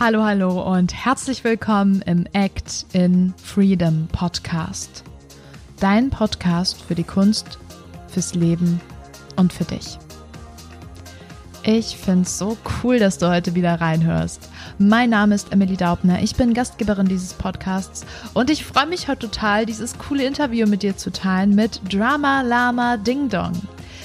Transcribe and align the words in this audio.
Hallo, 0.00 0.22
hallo 0.22 0.62
und 0.62 0.94
herzlich 0.94 1.42
willkommen 1.42 2.02
im 2.02 2.24
Act 2.32 2.86
in 2.92 3.34
Freedom 3.42 4.06
Podcast. 4.12 5.02
Dein 5.80 6.08
Podcast 6.08 6.80
für 6.80 6.94
die 6.94 7.02
Kunst, 7.02 7.58
fürs 8.06 8.32
Leben 8.36 8.80
und 9.34 9.52
für 9.52 9.64
dich. 9.64 9.98
Ich 11.64 11.96
finde 11.96 12.22
es 12.22 12.38
so 12.38 12.56
cool, 12.84 13.00
dass 13.00 13.18
du 13.18 13.28
heute 13.28 13.56
wieder 13.56 13.80
reinhörst. 13.80 14.48
Mein 14.78 15.10
Name 15.10 15.34
ist 15.34 15.50
Emily 15.50 15.76
Daubner, 15.76 16.22
ich 16.22 16.36
bin 16.36 16.54
Gastgeberin 16.54 17.08
dieses 17.08 17.34
Podcasts 17.34 18.06
und 18.34 18.50
ich 18.50 18.64
freue 18.64 18.86
mich 18.86 19.08
heute 19.08 19.28
total, 19.28 19.66
dieses 19.66 19.98
coole 19.98 20.24
Interview 20.24 20.68
mit 20.68 20.84
dir 20.84 20.96
zu 20.96 21.10
teilen 21.10 21.56
mit 21.56 21.80
Drama 21.92 22.42
Lama 22.42 22.98
Ding 22.98 23.28
Dong. 23.28 23.60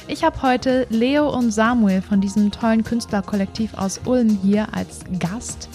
Ich 0.08 0.24
habe 0.24 0.42
heute 0.42 0.86
Leo 0.90 1.30
und 1.30 1.52
Samuel 1.52 2.02
von 2.02 2.20
diesem 2.20 2.52
tollen 2.52 2.84
Künstlerkollektiv 2.84 3.74
aus 3.76 4.02
Ulm 4.06 4.38
hier 4.44 4.68
als 4.74 5.00
Gast. 5.20 5.70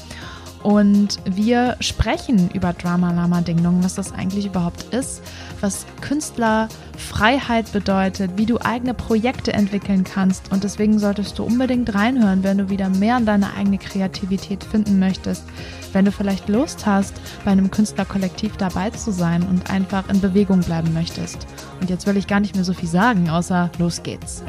Und 0.63 1.19
wir 1.25 1.77
sprechen 1.81 2.51
über 2.53 2.73
Drama 2.73 3.13
Lama 3.13 3.41
Ding 3.41 3.63
Dong, 3.63 3.83
was 3.83 3.95
das 3.95 4.13
eigentlich 4.13 4.47
überhaupt 4.47 4.93
ist, 4.95 5.23
was 5.61 5.87
Künstlerfreiheit 6.01 7.73
bedeutet, 7.73 8.33
wie 8.37 8.47
du 8.47 8.59
eigene 8.59 8.95
Projekte 8.95 9.53
entwickeln 9.53 10.05
kannst. 10.05 10.51
Und 10.51 10.65
deswegen 10.65 10.99
solltest 10.99 11.39
du 11.39 11.45
unbedingt 11.45 11.95
reinhören, 11.95 12.43
wenn 12.43 12.59
du 12.59 12.71
wieder 12.71 12.89
mehr 12.89 13.17
an 13.17 13.27
deine 13.27 13.55
eigene 13.55 13.79
Kreativität 13.79 14.65
finden 14.65 14.99
möchtest. 14.99 15.45
Wenn 15.93 16.05
du 16.05 16.13
vielleicht 16.13 16.49
Lust 16.49 16.87
hast, 16.87 17.15
bei 17.45 17.53
einem 17.53 17.71
Künstlerkollektiv 17.71 18.57
dabei 18.57 18.91
zu 18.91 19.13
sein 19.13 19.43
und 19.45 19.71
einfach 19.71 20.09
in 20.09 20.21
Bewegung 20.21 20.61
bleiben 20.61 20.93
möchtest. 20.93 21.47
Und 21.81 21.89
jetzt 21.89 22.07
will 22.07 22.17
ich 22.17 22.27
gar 22.27 22.41
nicht 22.41 22.55
mehr 22.55 22.65
so 22.65 22.75
viel 22.75 22.89
sagen, 22.89 23.31
außer 23.31 23.71
los 23.79 24.03
geht's. 24.03 24.43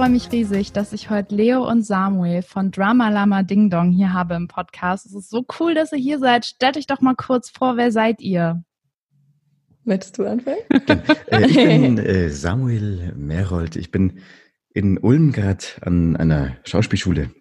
Freue 0.00 0.08
mich 0.08 0.32
riesig, 0.32 0.72
dass 0.72 0.94
ich 0.94 1.10
heute 1.10 1.34
Leo 1.34 1.68
und 1.68 1.82
Samuel 1.82 2.40
von 2.40 2.70
Drama 2.70 3.10
Lama 3.10 3.42
Ding 3.42 3.68
Dong 3.68 3.90
hier 3.90 4.14
habe 4.14 4.32
im 4.32 4.48
Podcast. 4.48 5.04
Es 5.04 5.12
ist 5.12 5.28
so 5.28 5.44
cool, 5.58 5.74
dass 5.74 5.92
ihr 5.92 5.98
hier 5.98 6.18
seid. 6.18 6.46
Stellt 6.46 6.78
euch 6.78 6.86
doch 6.86 7.02
mal 7.02 7.14
kurz 7.14 7.50
vor, 7.50 7.76
wer 7.76 7.92
seid 7.92 8.22
ihr? 8.22 8.64
Möchtest 9.84 10.16
du 10.16 10.24
anfangen? 10.24 10.56
äh, 10.70 11.44
ich 11.46 11.54
bin 11.54 11.98
äh, 11.98 12.30
Samuel 12.30 13.12
Merold. 13.14 13.76
Ich 13.76 13.90
bin 13.90 14.22
in 14.72 14.96
Ulm 14.96 15.32
gerade 15.32 15.66
an 15.82 16.16
einer 16.16 16.56
Schauspielschule 16.64 17.34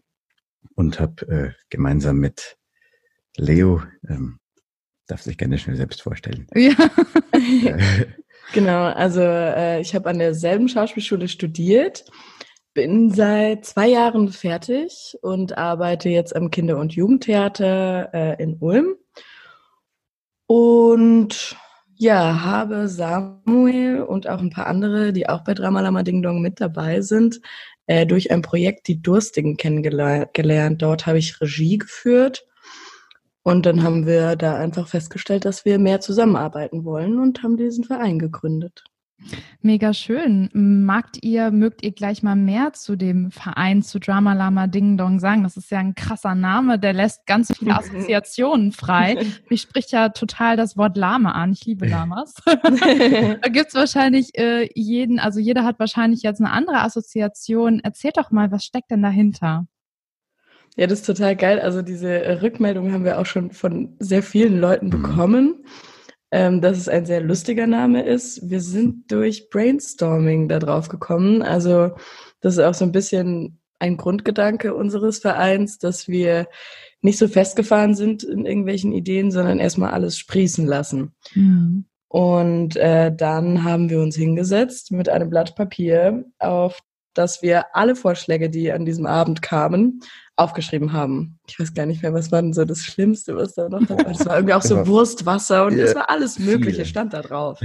und 0.76 1.00
habe 1.00 1.28
äh, 1.30 1.52
gemeinsam 1.70 2.18
mit 2.18 2.58
Leo, 3.38 3.84
ähm, 4.10 4.40
darf 5.08 5.22
sich 5.22 5.38
gerne 5.38 5.60
schnell 5.60 5.78
selbst 5.78 6.02
vorstellen. 6.02 6.46
Ja. 6.58 7.78
Genau, 8.54 8.86
also 8.86 9.22
äh, 9.22 9.80
ich 9.80 9.94
habe 9.96 10.10
an 10.10 10.20
derselben 10.20 10.68
Schauspielschule 10.68 11.28
studiert, 11.28 12.04
bin 12.80 13.12
seit 13.12 13.66
zwei 13.66 13.90
Jahren 13.90 14.30
fertig 14.30 15.18
und 15.22 15.58
arbeite 15.58 16.08
jetzt 16.08 16.34
am 16.34 16.50
Kinder- 16.50 16.78
und 16.78 16.94
Jugendtheater 16.94 18.10
äh, 18.14 18.42
in 18.42 18.56
Ulm. 18.62 18.96
Und 20.48 21.58
ja, 21.96 22.42
habe 22.42 22.88
Samuel 22.88 24.04
und 24.04 24.30
auch 24.30 24.40
ein 24.40 24.50
paar 24.50 24.68
andere, 24.68 25.12
die 25.12 25.28
auch 25.28 25.44
bei 25.44 25.54
Drama 25.56 25.82
Lama 25.82 26.04
Ding 26.04 26.22
Dong 26.22 26.42
mit 26.42 26.62
dabei 26.62 27.02
sind, 27.02 27.42
äh, 27.88 28.06
durch 28.06 28.32
ein 28.32 28.42
Projekt 28.42 28.88
Die 28.88 29.02
Durstigen 29.02 29.58
kennengelernt. 29.58 30.82
Dort 30.82 31.06
habe 31.06 31.18
ich 31.18 31.42
Regie 31.42 31.80
geführt 31.80 32.48
und 33.44 33.66
dann 33.66 33.84
haben 33.84 34.06
wir 34.06 34.38
da 34.38 34.56
einfach 34.56 34.88
festgestellt, 34.88 35.44
dass 35.44 35.66
wir 35.66 35.80
mehr 35.80 36.00
zusammenarbeiten 36.00 36.86
wollen 36.86 37.20
und 37.20 37.44
haben 37.44 37.58
diesen 37.58 37.84
Verein 37.84 38.20
gegründet. 38.20 38.86
Mega 39.62 39.94
schön. 39.94 40.50
Magt 40.54 41.24
ihr, 41.24 41.52
mögt 41.52 41.84
ihr 41.84 41.92
gleich 41.92 42.24
mal 42.24 42.36
mehr 42.36 42.74
zu 42.74 42.96
dem 42.96 43.30
Verein, 43.32 43.82
zu 43.82 44.00
Drama 44.00 44.34
Lama 44.34 44.68
Ding 44.68 44.98
Dong 44.98 45.20
sagen? 45.20 45.44
Das 45.44 45.58
ist 45.58 45.70
ja 45.72 45.80
ein 45.80 45.96
krasser 45.96 46.36
Name, 46.36 46.80
der 46.80 46.94
lässt 46.94 47.26
ganz 47.26 47.52
viele 47.58 47.76
Assoziationen 47.78 48.72
frei. 48.72 49.26
Mich 49.50 49.62
spricht 49.62 49.92
ja 49.92 50.10
total 50.10 50.56
das 50.58 50.78
Wort 50.78 50.98
Lama 50.98 51.32
an. 51.32 51.52
Ich 51.52 51.66
liebe 51.66 51.88
Lamas. 51.88 52.36
da 52.46 53.50
gibt's 53.50 53.76
wahrscheinlich 53.76 54.38
äh, 54.38 54.70
jeden, 54.74 55.20
also 55.20 55.40
jeder 55.40 55.64
hat 55.64 55.80
wahrscheinlich 55.80 56.22
jetzt 56.22 56.40
eine 56.40 56.52
andere 56.52 56.82
Assoziation. 56.82 57.80
Erzählt 57.80 58.18
doch 58.18 58.32
mal, 58.32 58.52
was 58.52 58.64
steckt 58.64 58.92
denn 58.92 59.02
dahinter? 59.02 59.68
Ja, 60.78 60.88
das 60.88 61.00
ist 61.00 61.06
total 61.06 61.36
geil. 61.36 61.60
Also 61.60 61.82
diese 61.82 62.42
Rückmeldung 62.42 62.94
haben 62.94 63.04
wir 63.04 63.20
auch 63.20 63.26
schon 63.26 63.52
von 63.52 63.96
sehr 64.00 64.24
vielen 64.24 64.62
Leuten 64.62 64.88
mhm. 64.88 65.56
Ähm, 66.32 66.62
dass 66.62 66.78
es 66.78 66.88
ein 66.88 67.06
sehr 67.06 67.22
lustiger 67.22 67.68
Name 67.68 68.04
ist. 68.04 68.50
Wir 68.50 68.62
sind 68.62 69.12
durch 69.12 69.50
Brainstorming 69.50 70.48
da 70.48 70.60
drauf 70.60 70.90
gekommen. 70.90 71.42
Also 71.42 71.92
das 72.42 72.56
ist 72.56 72.64
auch 72.64 72.74
so 72.74 72.86
ein 72.86 72.92
bisschen 72.92 73.60
ein 73.80 73.98
Grundgedanke 73.98 74.76
unseres 74.76 75.20
Vereins, 75.20 75.80
dass 75.80 76.08
wir 76.08 76.48
nicht 77.02 77.18
so 77.18 77.28
festgefahren 77.28 77.96
sind 77.96 78.24
in 78.24 78.46
irgendwelchen 78.46 78.92
Ideen, 78.92 79.32
sondern 79.32 79.60
erstmal 79.60 79.92
alles 79.92 80.18
sprießen 80.18 80.66
lassen. 80.68 81.14
Mhm. 81.34 81.86
Und 82.10 82.76
äh, 82.76 83.16
dann 83.16 83.64
haben 83.64 83.90
wir 83.90 84.02
uns 84.02 84.16
hingesetzt 84.16 84.92
mit 84.92 85.10
einem 85.10 85.30
Blatt 85.30 85.56
Papier, 85.56 86.26
auf 86.40 86.80
das 87.20 87.42
wir 87.42 87.76
alle 87.76 87.96
Vorschläge, 87.96 88.50
die 88.50 88.72
an 88.72 88.86
diesem 88.86 89.06
Abend 89.06 89.42
kamen, 89.42 90.02
aufgeschrieben 90.38 90.94
haben. 90.94 91.38
Ich 91.48 91.60
weiß 91.60 91.74
gar 91.74 91.86
nicht 91.86 92.02
mehr, 92.02 92.14
was 92.14 92.32
war 92.32 92.42
denn 92.42 92.54
so 92.54 92.64
das 92.66 92.80
Schlimmste, 92.80 93.36
was 93.36 93.56
da 93.56 93.68
noch 93.68 93.86
dabei 93.86 94.06
war. 94.06 94.12
Es 94.12 94.26
war 94.26 94.36
irgendwie 94.36 94.54
auch 94.54 94.62
so 94.62 94.88
Wurstwasser 94.88 95.66
und 95.66 95.78
es 95.78 95.94
war 95.94 96.10
alles 96.10 96.40
Mögliche, 96.40 96.86
stand 96.86 97.14
da 97.14 97.22
drauf. 97.22 97.60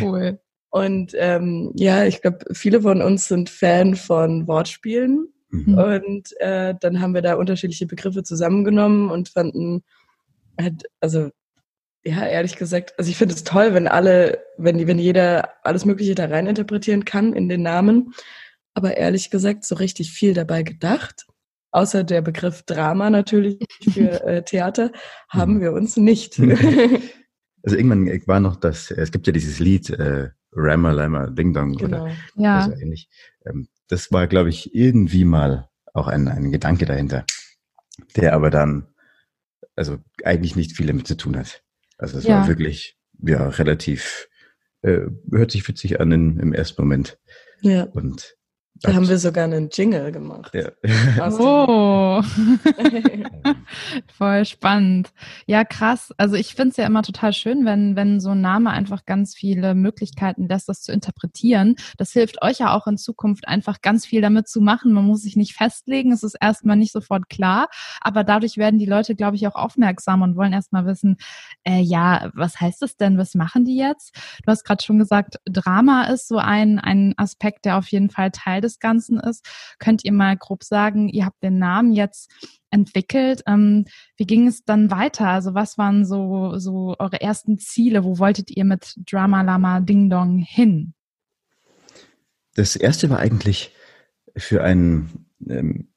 Cool. 0.00 0.40
Und 0.70 1.12
ähm, 1.16 1.72
ja, 1.74 2.04
ich 2.04 2.22
glaube, 2.22 2.38
viele 2.52 2.82
von 2.82 3.02
uns 3.02 3.26
sind 3.26 3.50
Fan 3.50 3.96
von 3.96 4.46
Wortspielen. 4.46 5.26
Mhm. 5.50 5.74
Und 5.74 6.40
äh, 6.40 6.74
dann 6.80 7.00
haben 7.00 7.12
wir 7.12 7.22
da 7.22 7.34
unterschiedliche 7.34 7.86
Begriffe 7.86 8.22
zusammengenommen 8.22 9.10
und 9.10 9.28
fanden, 9.28 9.82
halt, 10.58 10.84
also 11.00 11.30
ja, 12.04 12.26
ehrlich 12.26 12.56
gesagt, 12.56 12.94
also 12.98 13.10
ich 13.10 13.16
finde 13.16 13.34
es 13.34 13.44
toll, 13.44 13.74
wenn 13.74 13.88
alle, 13.88 14.38
wenn, 14.56 14.86
wenn 14.86 14.98
jeder 14.98 15.50
alles 15.64 15.84
Mögliche 15.84 16.14
da 16.14 16.26
rein 16.26 16.46
interpretieren 16.46 17.04
kann 17.04 17.34
in 17.34 17.48
den 17.48 17.62
Namen. 17.62 18.14
Aber 18.74 18.96
ehrlich 18.96 19.30
gesagt, 19.30 19.64
so 19.64 19.74
richtig 19.74 20.12
viel 20.12 20.34
dabei 20.34 20.62
gedacht 20.62 21.26
außer 21.72 22.04
der 22.04 22.22
Begriff 22.22 22.62
Drama 22.62 23.10
natürlich 23.10 23.58
für 23.82 24.22
äh, 24.24 24.42
Theater, 24.42 24.92
haben 25.28 25.54
mhm. 25.54 25.60
wir 25.60 25.72
uns 25.72 25.96
nicht. 25.96 26.38
also 27.62 27.76
irgendwann 27.76 28.06
war 28.26 28.40
noch 28.40 28.56
das, 28.56 28.90
es 28.90 29.12
gibt 29.12 29.26
ja 29.26 29.32
dieses 29.32 29.58
Lied 29.58 29.90
äh, 29.90 30.30
Rammer, 30.52 30.92
Lammer, 30.92 31.30
Ding 31.30 31.52
Dong 31.52 31.74
genau. 31.76 32.04
oder 32.04 32.16
ja. 32.36 32.62
so 32.62 32.72
ähnlich. 32.72 33.08
Ähm, 33.46 33.68
das 33.88 34.10
war, 34.12 34.26
glaube 34.26 34.50
ich, 34.50 34.74
irgendwie 34.74 35.24
mal 35.24 35.68
auch 35.92 36.08
ein, 36.08 36.28
ein 36.28 36.50
Gedanke 36.50 36.86
dahinter, 36.86 37.24
der 38.16 38.34
aber 38.34 38.50
dann 38.50 38.86
also 39.76 39.98
eigentlich 40.24 40.56
nicht 40.56 40.76
viel 40.76 40.86
damit 40.86 41.06
zu 41.06 41.16
tun 41.16 41.36
hat. 41.36 41.62
Also 41.98 42.18
es 42.18 42.24
ja. 42.24 42.40
war 42.40 42.48
wirklich 42.48 42.96
ja 43.22 43.48
relativ 43.48 44.28
äh, 44.82 45.02
hört 45.30 45.50
sich 45.50 45.66
witzig 45.68 46.00
an 46.00 46.12
in, 46.12 46.38
im 46.38 46.52
ersten 46.52 46.82
Moment. 46.82 47.18
Ja. 47.60 47.84
Und 47.84 48.36
da 48.82 48.94
haben 48.94 49.08
wir 49.08 49.18
sogar 49.18 49.44
einen 49.44 49.68
Jingle 49.70 50.10
gemacht. 50.10 50.54
Ja. 50.54 50.70
Oh, 51.30 52.22
voll 54.16 54.44
spannend. 54.46 55.10
Ja, 55.46 55.64
krass. 55.64 56.14
Also 56.16 56.36
ich 56.36 56.54
finde 56.54 56.70
es 56.70 56.76
ja 56.78 56.86
immer 56.86 57.02
total 57.02 57.34
schön, 57.34 57.66
wenn, 57.66 57.94
wenn 57.94 58.20
so 58.20 58.30
ein 58.30 58.40
Name 58.40 58.70
einfach 58.70 59.04
ganz 59.04 59.34
viele 59.34 59.74
Möglichkeiten 59.74 60.48
lässt, 60.48 60.68
das 60.68 60.80
zu 60.80 60.92
interpretieren. 60.92 61.76
Das 61.98 62.12
hilft 62.12 62.42
euch 62.42 62.58
ja 62.60 62.74
auch 62.74 62.86
in 62.86 62.96
Zukunft 62.96 63.46
einfach 63.48 63.82
ganz 63.82 64.06
viel 64.06 64.22
damit 64.22 64.48
zu 64.48 64.62
machen. 64.62 64.92
Man 64.92 65.04
muss 65.04 65.22
sich 65.22 65.36
nicht 65.36 65.54
festlegen. 65.54 66.12
Es 66.12 66.22
ist 66.22 66.36
erstmal 66.40 66.76
nicht 66.76 66.92
sofort 66.92 67.28
klar. 67.28 67.68
Aber 68.00 68.24
dadurch 68.24 68.56
werden 68.56 68.78
die 68.78 68.86
Leute, 68.86 69.14
glaube 69.14 69.36
ich, 69.36 69.46
auch 69.46 69.56
aufmerksam 69.56 70.22
und 70.22 70.36
wollen 70.36 70.54
erstmal 70.54 70.86
wissen, 70.86 71.16
äh, 71.64 71.80
ja, 71.80 72.30
was 72.34 72.60
heißt 72.60 72.80
das 72.80 72.96
denn? 72.96 73.18
Was 73.18 73.34
machen 73.34 73.66
die 73.66 73.76
jetzt? 73.76 74.14
Du 74.44 74.50
hast 74.50 74.64
gerade 74.64 74.82
schon 74.82 74.98
gesagt, 74.98 75.36
Drama 75.44 76.04
ist 76.04 76.28
so 76.28 76.38
ein, 76.38 76.78
ein 76.78 77.12
Aspekt, 77.18 77.66
der 77.66 77.76
auf 77.76 77.88
jeden 77.88 78.08
Fall 78.08 78.30
Teil 78.30 78.62
des 78.62 78.69
des 78.70 78.78
Ganzen 78.78 79.18
ist. 79.18 79.46
Könnt 79.78 80.04
ihr 80.04 80.12
mal 80.12 80.36
grob 80.36 80.64
sagen, 80.64 81.08
ihr 81.08 81.24
habt 81.24 81.42
den 81.42 81.58
Namen 81.58 81.92
jetzt 81.92 82.30
entwickelt. 82.70 83.42
Ähm, 83.46 83.84
wie 84.16 84.26
ging 84.26 84.46
es 84.46 84.64
dann 84.64 84.90
weiter? 84.90 85.28
Also 85.28 85.54
was 85.54 85.76
waren 85.78 86.04
so, 86.04 86.58
so 86.58 86.94
eure 86.98 87.20
ersten 87.20 87.58
Ziele? 87.58 88.04
Wo 88.04 88.18
wolltet 88.18 88.50
ihr 88.50 88.64
mit 88.64 88.94
Drama 89.10 89.42
Lama 89.42 89.80
Ding 89.80 90.08
Dong 90.08 90.38
hin? 90.38 90.94
Das 92.54 92.76
erste 92.76 93.10
war 93.10 93.18
eigentlich 93.18 93.74
für 94.36 94.62
ein, 94.62 95.26
ähm, 95.48 95.88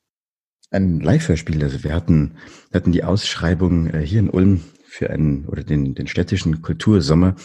ein 0.72 1.00
Live-Hörspiel. 1.00 1.64
Also 1.64 1.84
wir 1.84 1.94
hatten, 1.94 2.36
hatten 2.74 2.92
die 2.92 3.04
Ausschreibung 3.04 3.88
äh, 3.88 4.06
hier 4.06 4.20
in 4.20 4.30
Ulm 4.30 4.64
für 4.86 5.10
einen 5.10 5.46
oder 5.48 5.64
den, 5.64 5.96
den 5.96 6.08
städtischen 6.08 6.62
Kultursommer 6.62 7.36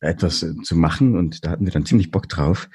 etwas 0.00 0.42
äh, 0.42 0.54
zu 0.62 0.76
machen 0.76 1.16
und 1.16 1.44
da 1.44 1.50
hatten 1.50 1.64
wir 1.64 1.72
dann 1.72 1.86
ziemlich 1.86 2.10
Bock 2.10 2.28
drauf. 2.28 2.68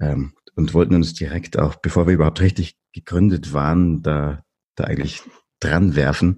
Ähm, 0.00 0.34
und 0.54 0.74
wollten 0.74 0.94
uns 0.94 1.14
direkt 1.14 1.58
auch, 1.58 1.76
bevor 1.76 2.06
wir 2.06 2.14
überhaupt 2.14 2.40
richtig 2.40 2.76
gegründet 2.92 3.52
waren, 3.52 4.02
da, 4.02 4.44
da 4.76 4.84
eigentlich 4.84 5.22
dran 5.60 5.96
werfen. 5.96 6.36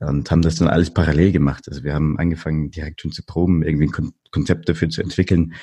und 0.00 0.30
haben 0.30 0.42
das 0.42 0.56
dann 0.56 0.68
alles 0.68 0.92
parallel 0.92 1.32
gemacht. 1.32 1.68
Also 1.68 1.84
wir 1.84 1.94
haben 1.94 2.18
angefangen, 2.18 2.70
direkt 2.70 3.00
schon 3.00 3.12
zu 3.12 3.24
proben, 3.24 3.62
irgendwie 3.62 3.86
ein 3.86 4.12
Konzept 4.30 4.68
dafür 4.68 4.88
zu 4.88 5.02
entwickeln, 5.02 5.54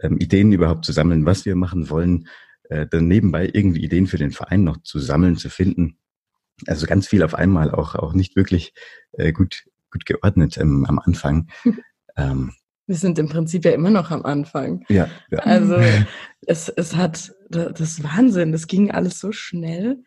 ähm, 0.00 0.18
Ideen 0.18 0.52
überhaupt 0.52 0.84
zu 0.84 0.92
sammeln, 0.92 1.26
was 1.26 1.44
wir 1.44 1.56
machen 1.56 1.90
wollen, 1.90 2.28
äh, 2.64 2.86
dann 2.86 3.08
nebenbei 3.08 3.50
irgendwie 3.52 3.82
Ideen 3.84 4.06
für 4.06 4.18
den 4.18 4.30
Verein 4.30 4.64
noch 4.64 4.82
zu 4.82 4.98
sammeln, 4.98 5.36
zu 5.36 5.50
finden. 5.50 5.98
Also 6.66 6.86
ganz 6.86 7.08
viel 7.08 7.22
auf 7.22 7.34
einmal, 7.34 7.70
auch, 7.70 7.94
auch 7.94 8.12
nicht 8.14 8.36
wirklich 8.36 8.72
äh, 9.12 9.32
gut, 9.32 9.64
gut 9.90 10.06
geordnet 10.06 10.58
ähm, 10.58 10.86
am 10.86 10.98
Anfang. 10.98 11.48
ähm, 12.16 12.52
wir 12.86 12.96
sind 12.96 13.18
im 13.18 13.28
Prinzip 13.28 13.64
ja 13.64 13.72
immer 13.72 13.90
noch 13.90 14.10
am 14.10 14.24
Anfang. 14.24 14.84
Ja. 14.88 15.08
ja. 15.30 15.38
Also 15.40 15.76
es, 16.46 16.68
es 16.68 16.96
hat 16.96 17.32
das 17.48 18.02
Wahnsinn, 18.02 18.52
das 18.52 18.66
ging 18.66 18.90
alles 18.90 19.18
so 19.20 19.32
schnell, 19.32 20.02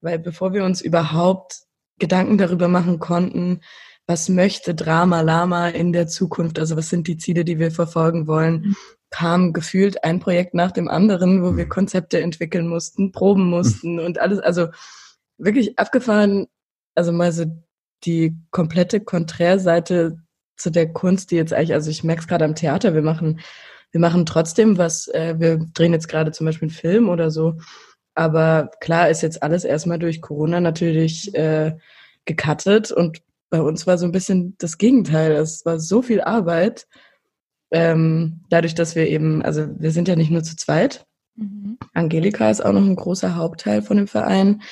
weil 0.00 0.18
bevor 0.18 0.52
wir 0.52 0.64
uns 0.64 0.80
überhaupt 0.80 1.62
Gedanken 1.98 2.38
darüber 2.38 2.68
machen 2.68 2.98
konnten, 2.98 3.60
was 4.06 4.28
möchte 4.28 4.74
Drama 4.74 5.22
Lama 5.22 5.68
in 5.68 5.92
der 5.92 6.06
Zukunft, 6.06 6.58
also 6.58 6.76
was 6.76 6.90
sind 6.90 7.08
die 7.08 7.16
Ziele, 7.16 7.44
die 7.44 7.58
wir 7.58 7.70
verfolgen 7.70 8.26
wollen, 8.26 8.60
mhm. 8.60 8.76
kam 9.10 9.52
gefühlt 9.52 10.04
ein 10.04 10.20
Projekt 10.20 10.54
nach 10.54 10.72
dem 10.72 10.88
anderen, 10.88 11.42
wo 11.42 11.56
wir 11.56 11.64
mhm. 11.64 11.70
Konzepte 11.70 12.20
entwickeln 12.20 12.68
mussten, 12.68 13.12
proben 13.12 13.48
mussten 13.48 13.98
und 13.98 14.18
alles, 14.18 14.40
also 14.40 14.68
wirklich 15.38 15.78
abgefahren, 15.78 16.46
also 16.94 17.12
mal 17.12 17.32
so 17.32 17.46
die 18.04 18.36
komplette 18.50 19.00
Konträrseite 19.00 20.18
zu 20.56 20.70
der 20.70 20.92
Kunst, 20.92 21.30
die 21.30 21.36
jetzt 21.36 21.52
eigentlich, 21.52 21.74
also 21.74 21.90
ich 21.90 22.04
merke 22.04 22.22
es 22.22 22.28
gerade 22.28 22.44
am 22.44 22.54
Theater, 22.54 22.94
wir 22.94 23.02
machen, 23.02 23.40
wir 23.92 24.00
machen 24.00 24.26
trotzdem 24.26 24.78
was, 24.78 25.08
äh, 25.08 25.34
wir 25.38 25.58
drehen 25.74 25.92
jetzt 25.92 26.08
gerade 26.08 26.32
zum 26.32 26.46
Beispiel 26.46 26.68
einen 26.68 26.76
Film 26.76 27.08
oder 27.08 27.30
so, 27.30 27.58
aber 28.14 28.70
klar 28.80 29.10
ist 29.10 29.22
jetzt 29.22 29.42
alles 29.42 29.64
erstmal 29.64 29.98
durch 29.98 30.20
Corona 30.20 30.60
natürlich 30.60 31.34
äh, 31.34 31.76
gecuttet 32.24 32.92
und 32.92 33.22
bei 33.54 33.62
uns 33.62 33.86
war 33.86 33.98
so 33.98 34.04
ein 34.04 34.10
bisschen 34.10 34.56
das 34.58 34.78
Gegenteil. 34.78 35.30
Es 35.30 35.64
war 35.64 35.78
so 35.78 36.02
viel 36.02 36.20
Arbeit. 36.20 36.88
Ähm, 37.70 38.40
dadurch, 38.50 38.74
dass 38.74 38.96
wir 38.96 39.06
eben, 39.06 39.42
also 39.42 39.68
wir 39.78 39.92
sind 39.92 40.08
ja 40.08 40.16
nicht 40.16 40.32
nur 40.32 40.42
zu 40.42 40.56
zweit. 40.56 41.06
Mhm. 41.36 41.78
Angelika 41.92 42.50
ist 42.50 42.64
auch 42.64 42.72
noch 42.72 42.82
ein 42.82 42.96
großer 42.96 43.36
Hauptteil 43.36 43.82
von 43.82 43.96
dem 43.96 44.08
Verein, 44.08 44.62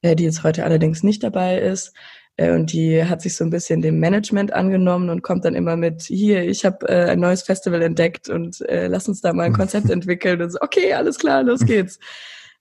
äh, 0.00 0.16
die 0.16 0.24
jetzt 0.24 0.42
heute 0.42 0.64
allerdings 0.64 1.04
nicht 1.04 1.22
dabei 1.22 1.60
ist. 1.60 1.92
Äh, 2.36 2.52
und 2.52 2.72
die 2.72 3.04
hat 3.04 3.22
sich 3.22 3.36
so 3.36 3.44
ein 3.44 3.50
bisschen 3.50 3.82
dem 3.82 3.98
Management 4.00 4.52
angenommen 4.52 5.10
und 5.10 5.22
kommt 5.22 5.44
dann 5.44 5.54
immer 5.54 5.76
mit, 5.76 6.02
hier, 6.02 6.44
ich 6.44 6.64
habe 6.64 6.88
äh, 6.88 7.10
ein 7.10 7.20
neues 7.20 7.42
Festival 7.42 7.82
entdeckt 7.82 8.28
und 8.28 8.60
äh, 8.62 8.86
lass 8.88 9.08
uns 9.08 9.20
da 9.20 9.32
mal 9.32 9.44
ein 9.44 9.52
Konzept 9.52 9.90
entwickeln. 9.90 10.40
Und 10.40 10.50
so, 10.50 10.58
okay, 10.60 10.94
alles 10.94 11.18
klar, 11.18 11.42
los 11.42 11.64
geht's. 11.64 11.98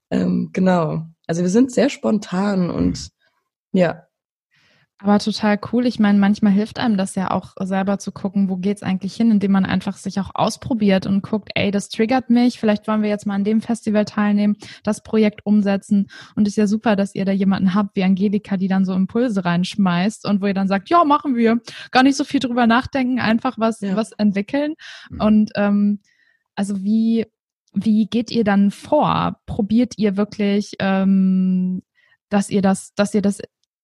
Ähm, 0.10 0.50
genau. 0.54 1.06
Also 1.28 1.42
wir 1.42 1.50
sind 1.50 1.72
sehr 1.72 1.90
spontan 1.90 2.70
und 2.70 3.10
ja. 3.72 4.08
Aber 5.04 5.18
total 5.18 5.60
cool. 5.72 5.88
Ich 5.88 5.98
meine, 5.98 6.20
manchmal 6.20 6.52
hilft 6.52 6.78
einem 6.78 6.96
das 6.96 7.16
ja 7.16 7.32
auch 7.32 7.56
selber 7.60 7.98
zu 7.98 8.12
gucken, 8.12 8.50
wo 8.50 8.58
geht's 8.58 8.84
eigentlich 8.84 9.16
hin, 9.16 9.32
indem 9.32 9.52
man 9.52 9.66
einfach 9.66 9.98
sich 9.98 10.20
auch 10.20 10.30
ausprobiert 10.36 11.08
und 11.08 11.24
guckt, 11.24 11.50
ey, 11.56 11.72
das 11.72 11.90
triggert 11.90 12.30
mich. 12.30 12.60
Vielleicht 12.60 12.88
wollen 12.88 13.02
wir 13.02 13.10
jetzt 13.10 13.26
mal 13.26 13.34
an 13.34 13.44
dem 13.44 13.62
Festival 13.62 14.06
teilnehmen, 14.06 14.58
das 14.84 15.02
Projekt 15.02 15.44
umsetzen. 15.44 16.08
Und 16.36 16.48
es 16.48 16.54
ist 16.54 16.58
ja 16.58 16.68
super, 16.68 16.96
dass 16.96 17.16
ihr 17.16 17.26
da 17.26 17.32
jemanden 17.32 17.74
habt 17.74 17.96
wie 17.96 18.04
Angelika, 18.04 18.58
die 18.58 18.68
dann 18.68 18.86
so 18.86 18.94
Impulse 18.94 19.44
reinschmeißt 19.44 20.28
und 20.28 20.40
wo 20.40 20.46
ihr 20.46 20.54
dann 20.54 20.68
sagt, 20.68 20.90
ja, 20.92 21.04
machen 21.04 21.36
wir. 21.36 21.60
Gar 21.90 22.04
nicht 22.04 22.16
so 22.16 22.24
viel 22.24 22.40
drüber 22.40 22.68
nachdenken, 22.68 23.20
einfach 23.20 23.58
was, 23.58 23.82
ja. 23.82 23.96
was 23.96 24.12
entwickeln. 24.12 24.76
Mhm. 25.10 25.20
Und 25.22 25.52
ähm, 25.56 26.00
also 26.56 26.84
wie, 26.84 27.26
wie 27.74 28.06
geht 28.06 28.30
ihr 28.30 28.44
dann 28.44 28.70
vor? 28.70 29.40
Probiert 29.48 29.94
ihr 29.98 30.16
wirklich, 30.16 30.74
ähm, 30.78 31.82
dass 32.30 32.52
ihr 32.52 32.62
das, 32.62 32.94
dass 32.94 33.16
ihr 33.16 33.24
das 33.24 33.40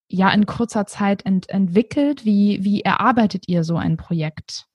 ja 0.08 0.30
in 0.32 0.46
kurzer 0.46 0.86
Zeit 0.86 1.26
ent 1.26 1.50
entwickelt? 1.50 2.26
Wie, 2.26 2.64
wie 2.64 2.82
erarbeitet 2.82 3.46
ihr 3.48 3.64
so 3.64 3.78
ein 3.78 3.98
Projekt? 3.98 4.66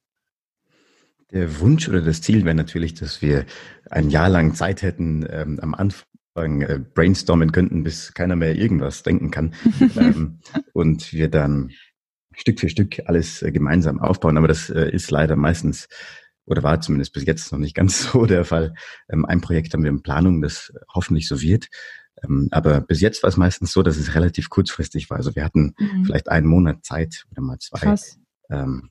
Der 1.31 1.61
Wunsch 1.61 1.89
oder 1.89 2.03
das 2.03 2.21
Ziel 2.21 2.45
wäre 2.45 2.55
natürlich, 2.55 2.95
dass 2.95 3.23
wir 3.23 3.47
ein 3.91 4.11
Jahr 4.11 4.29
lang 4.29 4.55
Zeit 4.55 4.83
hätten, 4.83 5.27
ähm, 5.31 5.59
am 5.61 5.75
Anfang 5.75 6.61
äh, 6.61 6.79
brainstormen 6.95 7.53
könnten, 7.53 7.83
bis 7.85 8.13
keiner 8.13 8.37
mehr 8.37 8.55
irgendwas 8.55 9.03
denken 9.03 9.31
kann. 9.31 9.55
ähm, 9.97 10.41
und 10.75 11.13
wir 11.13 11.29
dann 11.29 11.71
Stück 12.35 12.61
für 12.61 12.69
Stück 12.69 13.01
alles 13.07 13.43
äh, 13.43 13.51
gemeinsam 13.51 13.99
aufbauen. 13.99 14.37
Aber 14.37 14.49
das 14.49 14.69
äh, 14.69 14.91
ist 14.91 15.11
leider 15.11 15.37
meistens 15.37 15.89
oder 16.45 16.63
war 16.63 16.81
zumindest 16.81 17.13
bis 17.13 17.25
jetzt 17.25 17.53
noch 17.53 17.59
nicht 17.59 17.75
ganz 17.75 18.03
so 18.13 18.27
der 18.27 18.45
Fall. 18.45 18.75
Ähm, 19.09 19.25
ein 19.25 19.41
Projekt 19.41 19.73
haben 19.73 19.85
wir 19.85 19.91
in 19.91 20.03
Planung, 20.03 20.43
das 20.43 20.73
hoffentlich 20.95 21.29
so 21.29 21.41
wird. 21.41 21.69
Ähm, 22.23 22.49
aber 22.51 22.81
bis 22.81 23.01
jetzt 23.01 23.23
war 23.23 23.29
es 23.29 23.37
meistens 23.37 23.73
so, 23.73 23.83
dass 23.83 23.97
es 23.97 24.15
relativ 24.15 24.49
kurzfristig 24.49 25.11
war. 25.11 25.17
Also 25.17 25.35
wir 25.35 25.45
hatten 25.45 25.75
mhm. 25.79 26.05
vielleicht 26.05 26.29
einen 26.29 26.47
Monat 26.47 26.85
Zeit 26.85 27.25
oder 27.31 27.43
mal 27.43 27.59
zwei. 27.59 27.81
Krass. 27.81 28.19
Ähm, 28.51 28.91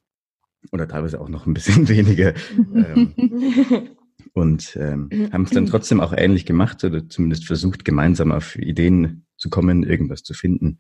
oder 0.72 0.88
teilweise 0.88 1.20
auch 1.20 1.30
noch 1.30 1.46
ein 1.46 1.54
bisschen 1.54 1.88
weniger. 1.90 2.34
ähm, 2.58 3.14
und 4.34 4.76
ähm, 4.80 5.10
haben 5.32 5.44
es 5.44 5.52
dann 5.52 5.66
trotzdem 5.66 6.00
auch 6.00 6.14
ähnlich 6.14 6.46
gemacht 6.46 6.84
oder 6.84 7.08
zumindest 7.08 7.46
versucht, 7.46 7.86
gemeinsam 7.86 8.32
auf 8.32 8.56
Ideen 8.56 9.26
zu 9.38 9.50
kommen, 9.50 9.84
irgendwas 9.84 10.24
zu 10.24 10.34
finden. 10.34 10.80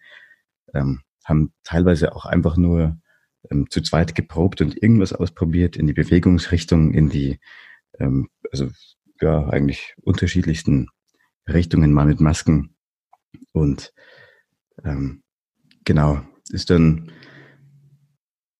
Ähm, 0.74 1.01
haben 1.25 1.53
teilweise 1.63 2.15
auch 2.15 2.25
einfach 2.25 2.57
nur 2.57 3.00
ähm, 3.50 3.68
zu 3.69 3.81
zweit 3.81 4.15
geprobt 4.15 4.62
und 4.62 4.81
irgendwas 4.81 5.13
ausprobiert 5.13 5.75
in 5.75 5.88
die 5.88 5.94
Bewegungsrichtung, 5.94 6.94
in 6.94 7.09
die, 7.09 7.39
ähm, 8.00 8.30
also 8.51 8.69
ja, 9.19 9.48
eigentlich 9.50 9.95
unterschiedlichsten 10.01 10.88
Richtungen 11.47 11.91
mal 11.93 12.05
mit 12.05 12.19
Masken. 12.19 12.75
Und 13.51 13.93
ähm, 14.83 15.23
genau, 15.85 16.21
ist 16.49 16.69
dann 16.69 17.11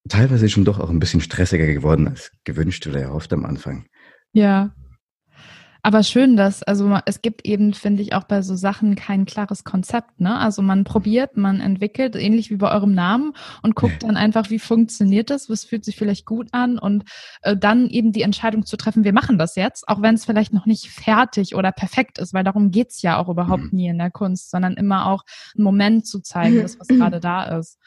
teilweise 0.08 0.50
schon 0.50 0.66
doch 0.66 0.80
auch 0.80 0.90
ein 0.90 1.00
bisschen 1.00 1.22
stressiger 1.22 1.68
geworden 1.68 2.08
als 2.08 2.32
gewünscht 2.44 2.86
oder 2.88 3.02
erhofft 3.02 3.34
am 3.34 3.46
Anfang. 3.46 3.88
Ja, 4.34 4.74
aber 5.84 6.04
schön, 6.04 6.38
dass, 6.38 6.62
also 6.62 7.00
es 7.06 7.22
gibt 7.22 7.46
eben, 7.46 7.74
finde 7.74 8.04
ich, 8.04 8.14
auch 8.14 8.24
bei 8.24 8.42
so 8.42 8.56
Sachen 8.56 8.96
kein 8.96 9.26
klares 9.26 9.64
Konzept, 9.64 10.20
ne? 10.20 10.38
Also 10.38 10.62
man 10.62 10.84
probiert, 10.84 11.38
man 11.38 11.60
entwickelt, 11.60 12.16
ähnlich 12.16 12.52
wie 12.52 12.58
bei 12.58 12.72
eurem 12.72 12.94
Namen 12.94 13.34
und 13.64 13.76
guckt 13.76 14.04
dann 14.04 14.16
einfach, 14.16 14.50
wie 14.50 14.60
funktioniert 14.60 15.30
das, 15.30 15.50
was 15.50 15.64
fühlt 15.64 15.84
sich 15.84 15.96
vielleicht 15.96 16.26
gut 16.26 16.50
an 16.52 16.78
und 16.78 17.06
äh, 17.42 17.58
dann 17.58 17.88
eben 17.88 18.12
die 18.12 18.22
Entscheidung 18.22 18.66
zu 18.66 18.78
treffen, 18.78 19.04
wir 19.04 19.14
machen 19.14 19.40
das 19.40 19.56
jetzt, 19.56 19.88
auch 19.88 20.02
wenn 20.02 20.16
es 20.16 20.26
vielleicht 20.26 20.54
noch 20.54 20.68
nicht 20.68 20.88
fertig 20.88 21.56
oder 21.56 21.72
perfekt 21.72 22.20
ist, 22.20 22.34
weil 22.34 22.44
darum 22.44 22.70
geht's 22.70 23.02
ja 23.02 23.18
auch 23.18 23.30
überhaupt 23.30 23.72
mhm. 23.72 23.78
nie 23.78 23.88
in 23.88 23.98
der 23.98 24.12
Kunst, 24.12 24.52
sondern 24.52 24.74
immer 24.74 25.08
auch 25.08 25.24
einen 25.56 25.64
Moment 25.64 26.06
zu 26.06 26.20
zeigen, 26.20 26.62
das, 26.62 26.80
was 26.80 26.88
gerade 26.90 27.20
da 27.20 27.58
ist. 27.58 27.80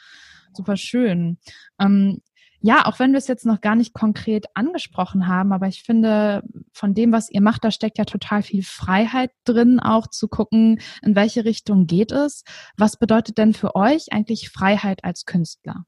Super 0.53 0.77
schön. 0.77 1.37
Ähm, 1.79 2.21
ja, 2.65 2.87
auch 2.87 2.97
wenn 2.97 3.11
wir 3.11 3.19
es 3.19 3.27
jetzt 3.27 3.45
noch 3.45 3.61
gar 3.61 3.75
nicht 3.75 3.93
konkret 3.93 4.47
angesprochen 4.55 5.27
haben, 5.27 5.53
aber 5.53 5.67
ich 5.67 5.83
finde, 5.83 6.41
von 6.73 6.95
dem, 6.95 7.11
was 7.11 7.29
ihr 7.29 7.41
macht, 7.41 7.63
da 7.63 7.69
steckt 7.69 7.99
ja 7.99 8.05
total 8.05 8.41
viel 8.41 8.63
Freiheit 8.63 9.29
drin, 9.43 9.79
auch 9.79 10.07
zu 10.07 10.27
gucken, 10.27 10.79
in 11.03 11.15
welche 11.15 11.45
Richtung 11.45 11.85
geht 11.85 12.11
es. 12.11 12.43
Was 12.75 12.97
bedeutet 12.97 13.37
denn 13.37 13.53
für 13.53 13.75
euch 13.75 14.11
eigentlich 14.11 14.49
Freiheit 14.49 15.03
als 15.03 15.25
Künstler? 15.25 15.85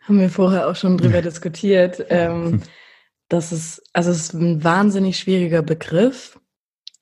Haben 0.00 0.18
wir 0.18 0.30
vorher 0.30 0.68
auch 0.68 0.74
schon 0.74 0.98
drüber 0.98 1.22
diskutiert. 1.22 2.04
Ähm, 2.08 2.62
das 3.28 3.52
ist, 3.52 3.84
also 3.92 4.10
es 4.10 4.16
ist 4.16 4.32
ein 4.32 4.64
wahnsinnig 4.64 5.16
schwieriger 5.16 5.62
Begriff. 5.62 6.40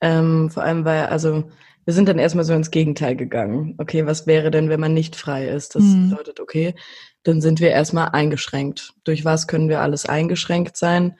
Ähm, 0.02 0.50
vor 0.50 0.64
allem, 0.64 0.84
weil, 0.84 1.06
also 1.06 1.50
wir 1.84 1.94
sind 1.94 2.08
dann 2.08 2.18
erstmal 2.18 2.44
so 2.44 2.54
ins 2.54 2.70
Gegenteil 2.70 3.16
gegangen. 3.16 3.74
Okay, 3.78 4.06
was 4.06 4.26
wäre 4.26 4.50
denn, 4.50 4.68
wenn 4.68 4.80
man 4.80 4.94
nicht 4.94 5.16
frei 5.16 5.48
ist? 5.48 5.74
Das 5.74 5.82
mhm. 5.82 6.10
bedeutet, 6.10 6.40
okay, 6.40 6.74
dann 7.22 7.40
sind 7.40 7.60
wir 7.60 7.70
erstmal 7.70 8.08
eingeschränkt. 8.08 8.94
Durch 9.04 9.24
was 9.24 9.46
können 9.46 9.68
wir 9.68 9.80
alles 9.80 10.06
eingeschränkt 10.06 10.76
sein? 10.76 11.18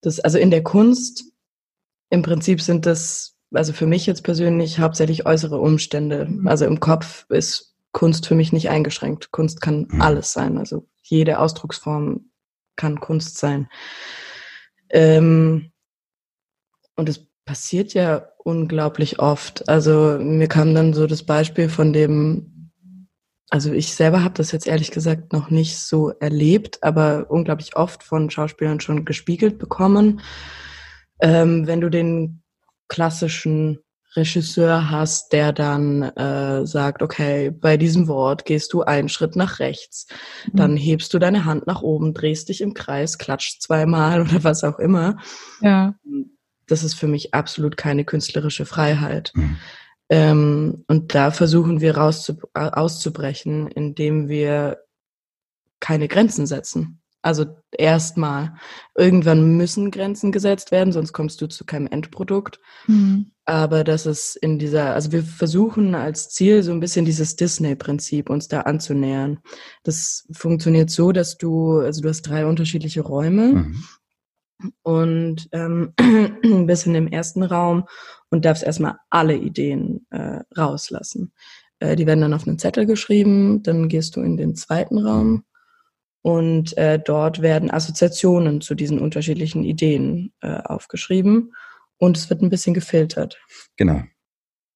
Das, 0.00 0.20
also 0.20 0.38
in 0.38 0.50
der 0.50 0.62
Kunst, 0.62 1.24
im 2.10 2.22
Prinzip 2.22 2.60
sind 2.60 2.86
das, 2.86 3.36
also 3.52 3.72
für 3.72 3.86
mich 3.86 4.06
jetzt 4.06 4.22
persönlich, 4.22 4.78
hauptsächlich 4.78 5.26
äußere 5.26 5.58
Umstände. 5.58 6.26
Mhm. 6.26 6.48
Also 6.48 6.64
im 6.64 6.80
Kopf 6.80 7.26
ist 7.28 7.76
Kunst 7.92 8.26
für 8.26 8.34
mich 8.34 8.52
nicht 8.52 8.70
eingeschränkt. 8.70 9.30
Kunst 9.30 9.60
kann 9.60 9.86
mhm. 9.90 10.00
alles 10.00 10.32
sein. 10.32 10.58
Also 10.58 10.86
jede 11.02 11.38
Ausdrucksform 11.38 12.30
kann 12.76 13.00
Kunst 13.00 13.38
sein. 13.38 13.68
Ähm, 14.88 15.72
und 16.96 17.08
es 17.08 17.26
passiert 17.44 17.94
ja 17.94 18.29
unglaublich 18.44 19.18
oft. 19.18 19.68
Also 19.68 20.18
mir 20.20 20.48
kam 20.48 20.74
dann 20.74 20.92
so 20.92 21.06
das 21.06 21.22
Beispiel 21.22 21.68
von 21.68 21.92
dem, 21.92 22.70
also 23.50 23.72
ich 23.72 23.94
selber 23.94 24.22
habe 24.22 24.34
das 24.34 24.52
jetzt 24.52 24.66
ehrlich 24.66 24.90
gesagt 24.90 25.32
noch 25.32 25.50
nicht 25.50 25.78
so 25.78 26.10
erlebt, 26.10 26.82
aber 26.82 27.26
unglaublich 27.28 27.76
oft 27.76 28.02
von 28.02 28.30
Schauspielern 28.30 28.80
schon 28.80 29.04
gespiegelt 29.04 29.58
bekommen. 29.58 30.20
Ähm, 31.20 31.66
wenn 31.66 31.80
du 31.80 31.90
den 31.90 32.42
klassischen 32.88 33.80
Regisseur 34.16 34.90
hast, 34.90 35.32
der 35.32 35.52
dann 35.52 36.02
äh, 36.02 36.66
sagt, 36.66 37.02
okay, 37.02 37.50
bei 37.50 37.76
diesem 37.76 38.08
Wort 38.08 38.44
gehst 38.44 38.72
du 38.72 38.82
einen 38.82 39.08
Schritt 39.08 39.36
nach 39.36 39.60
rechts, 39.60 40.08
mhm. 40.50 40.56
dann 40.56 40.76
hebst 40.76 41.14
du 41.14 41.20
deine 41.20 41.44
Hand 41.44 41.68
nach 41.68 41.82
oben, 41.82 42.12
drehst 42.12 42.48
dich 42.48 42.60
im 42.60 42.74
Kreis, 42.74 43.18
klatscht 43.18 43.62
zweimal 43.62 44.20
oder 44.22 44.42
was 44.42 44.64
auch 44.64 44.80
immer. 44.80 45.18
Ja 45.60 45.94
das 46.70 46.84
ist 46.84 46.94
für 46.94 47.08
mich 47.08 47.34
absolut 47.34 47.76
keine 47.76 48.04
künstlerische 48.04 48.66
Freiheit. 48.66 49.32
Mhm. 49.34 49.56
Ähm, 50.08 50.84
und 50.88 51.14
da 51.14 51.30
versuchen 51.30 51.80
wir 51.80 51.96
raus 51.96 52.32
auszubrechen, 52.54 53.68
indem 53.68 54.28
wir 54.28 54.78
keine 55.78 56.08
Grenzen 56.08 56.46
setzen. 56.46 57.00
Also 57.22 57.44
erstmal, 57.76 58.54
irgendwann 58.96 59.56
müssen 59.56 59.90
Grenzen 59.90 60.32
gesetzt 60.32 60.72
werden, 60.72 60.92
sonst 60.92 61.12
kommst 61.12 61.40
du 61.42 61.48
zu 61.48 61.66
keinem 61.66 61.86
Endprodukt. 61.86 62.60
Mhm. 62.86 63.32
Aber 63.44 63.84
das 63.84 64.06
ist 64.06 64.36
in 64.36 64.58
dieser, 64.58 64.94
also 64.94 65.12
wir 65.12 65.22
versuchen 65.22 65.94
als 65.94 66.30
Ziel 66.30 66.62
so 66.62 66.72
ein 66.72 66.80
bisschen 66.80 67.04
dieses 67.04 67.36
Disney-Prinzip 67.36 68.30
uns 68.30 68.48
da 68.48 68.62
anzunähern. 68.62 69.40
Das 69.82 70.26
funktioniert 70.32 70.88
so, 70.88 71.12
dass 71.12 71.36
du, 71.36 71.80
also 71.80 72.00
du 72.00 72.08
hast 72.08 72.22
drei 72.22 72.46
unterschiedliche 72.46 73.02
Räume 73.02 73.52
mhm. 73.52 73.84
Und 74.82 75.48
ähm, 75.52 75.94
bist 76.66 76.86
in 76.86 76.94
dem 76.94 77.08
ersten 77.08 77.42
Raum 77.42 77.86
und 78.30 78.44
darfst 78.44 78.62
erstmal 78.62 78.96
alle 79.10 79.36
Ideen 79.36 80.06
äh, 80.10 80.40
rauslassen. 80.56 81.32
Äh, 81.78 81.96
die 81.96 82.06
werden 82.06 82.20
dann 82.20 82.34
auf 82.34 82.46
einen 82.46 82.58
Zettel 82.58 82.86
geschrieben, 82.86 83.62
dann 83.62 83.88
gehst 83.88 84.16
du 84.16 84.20
in 84.20 84.36
den 84.36 84.54
zweiten 84.54 84.98
Raum. 84.98 85.44
Und 86.22 86.76
äh, 86.76 86.98
dort 86.98 87.40
werden 87.40 87.70
Assoziationen 87.70 88.60
zu 88.60 88.74
diesen 88.74 88.98
unterschiedlichen 88.98 89.64
Ideen 89.64 90.32
äh, 90.42 90.60
aufgeschrieben 90.64 91.52
und 91.96 92.16
es 92.16 92.28
wird 92.28 92.42
ein 92.42 92.50
bisschen 92.50 92.74
gefiltert. 92.74 93.40
Genau. 93.76 94.02